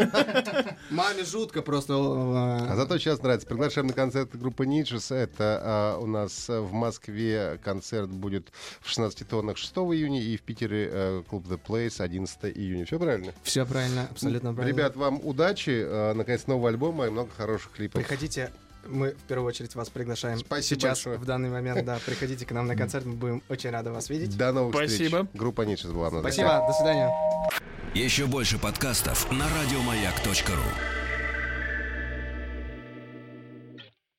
Маме 0.89 1.23
жутко 1.23 1.61
просто. 1.61 1.93
А 1.95 2.73
зато 2.75 2.97
сейчас 2.97 3.21
нравится. 3.21 3.47
Приглашаем 3.47 3.87
на 3.87 3.93
концерт 3.93 4.35
группы 4.35 4.65
Ниджес. 4.65 5.11
Это 5.11 5.61
а, 5.63 5.97
у 5.99 6.05
нас 6.07 6.47
в 6.49 6.71
Москве 6.71 7.59
концерт 7.63 8.09
будет 8.09 8.51
в 8.81 8.89
16 8.89 9.27
тоннах 9.27 9.57
6 9.57 9.71
июня 9.77 10.21
и 10.21 10.35
в 10.37 10.41
Питере 10.41 10.89
э, 10.91 11.23
клуб 11.29 11.45
The 11.47 11.59
Place 11.59 12.01
11 12.01 12.45
июня. 12.57 12.85
Все 12.85 12.99
правильно? 12.99 13.33
Все 13.43 13.65
правильно, 13.65 14.07
абсолютно 14.11 14.53
правильно. 14.53 14.75
Ребят, 14.75 14.95
вам 14.95 15.19
удачи. 15.23 15.83
э, 15.85 16.13
Наконец, 16.13 16.47
нового 16.47 16.69
альбома 16.69 17.07
и 17.07 17.09
много 17.09 17.29
хороших 17.37 17.71
клипов. 17.71 18.01
Приходите, 18.01 18.51
мы 18.87 19.11
в 19.11 19.23
первую 19.23 19.47
очередь 19.47 19.75
вас 19.75 19.89
приглашаем 19.89 20.39
Спасибо 20.39 20.79
сейчас, 20.79 20.97
большое. 20.99 21.17
в 21.17 21.25
данный 21.25 21.49
момент, 21.49 21.85
да, 21.85 21.99
приходите 22.05 22.45
к 22.45 22.51
нам 22.51 22.67
на 22.67 22.75
концерт, 22.75 23.05
мы 23.05 23.15
будем 23.15 23.43
очень 23.49 23.69
рады 23.69 23.91
вас 23.91 24.09
видеть. 24.09 24.37
До 24.37 24.51
новых 24.51 24.75
Спасибо. 24.75 25.23
встреч. 25.23 25.39
Группа 25.39 25.61
Ниджес 25.63 25.91
была 25.91 26.09
в 26.09 26.19
Спасибо, 26.19 26.65
до 26.67 26.73
свидания. 26.73 27.11
Еще 27.93 28.27
больше 28.27 28.57
подкастов 28.57 29.31
на 29.31 29.45
радиомаяк.ру. 29.49 30.98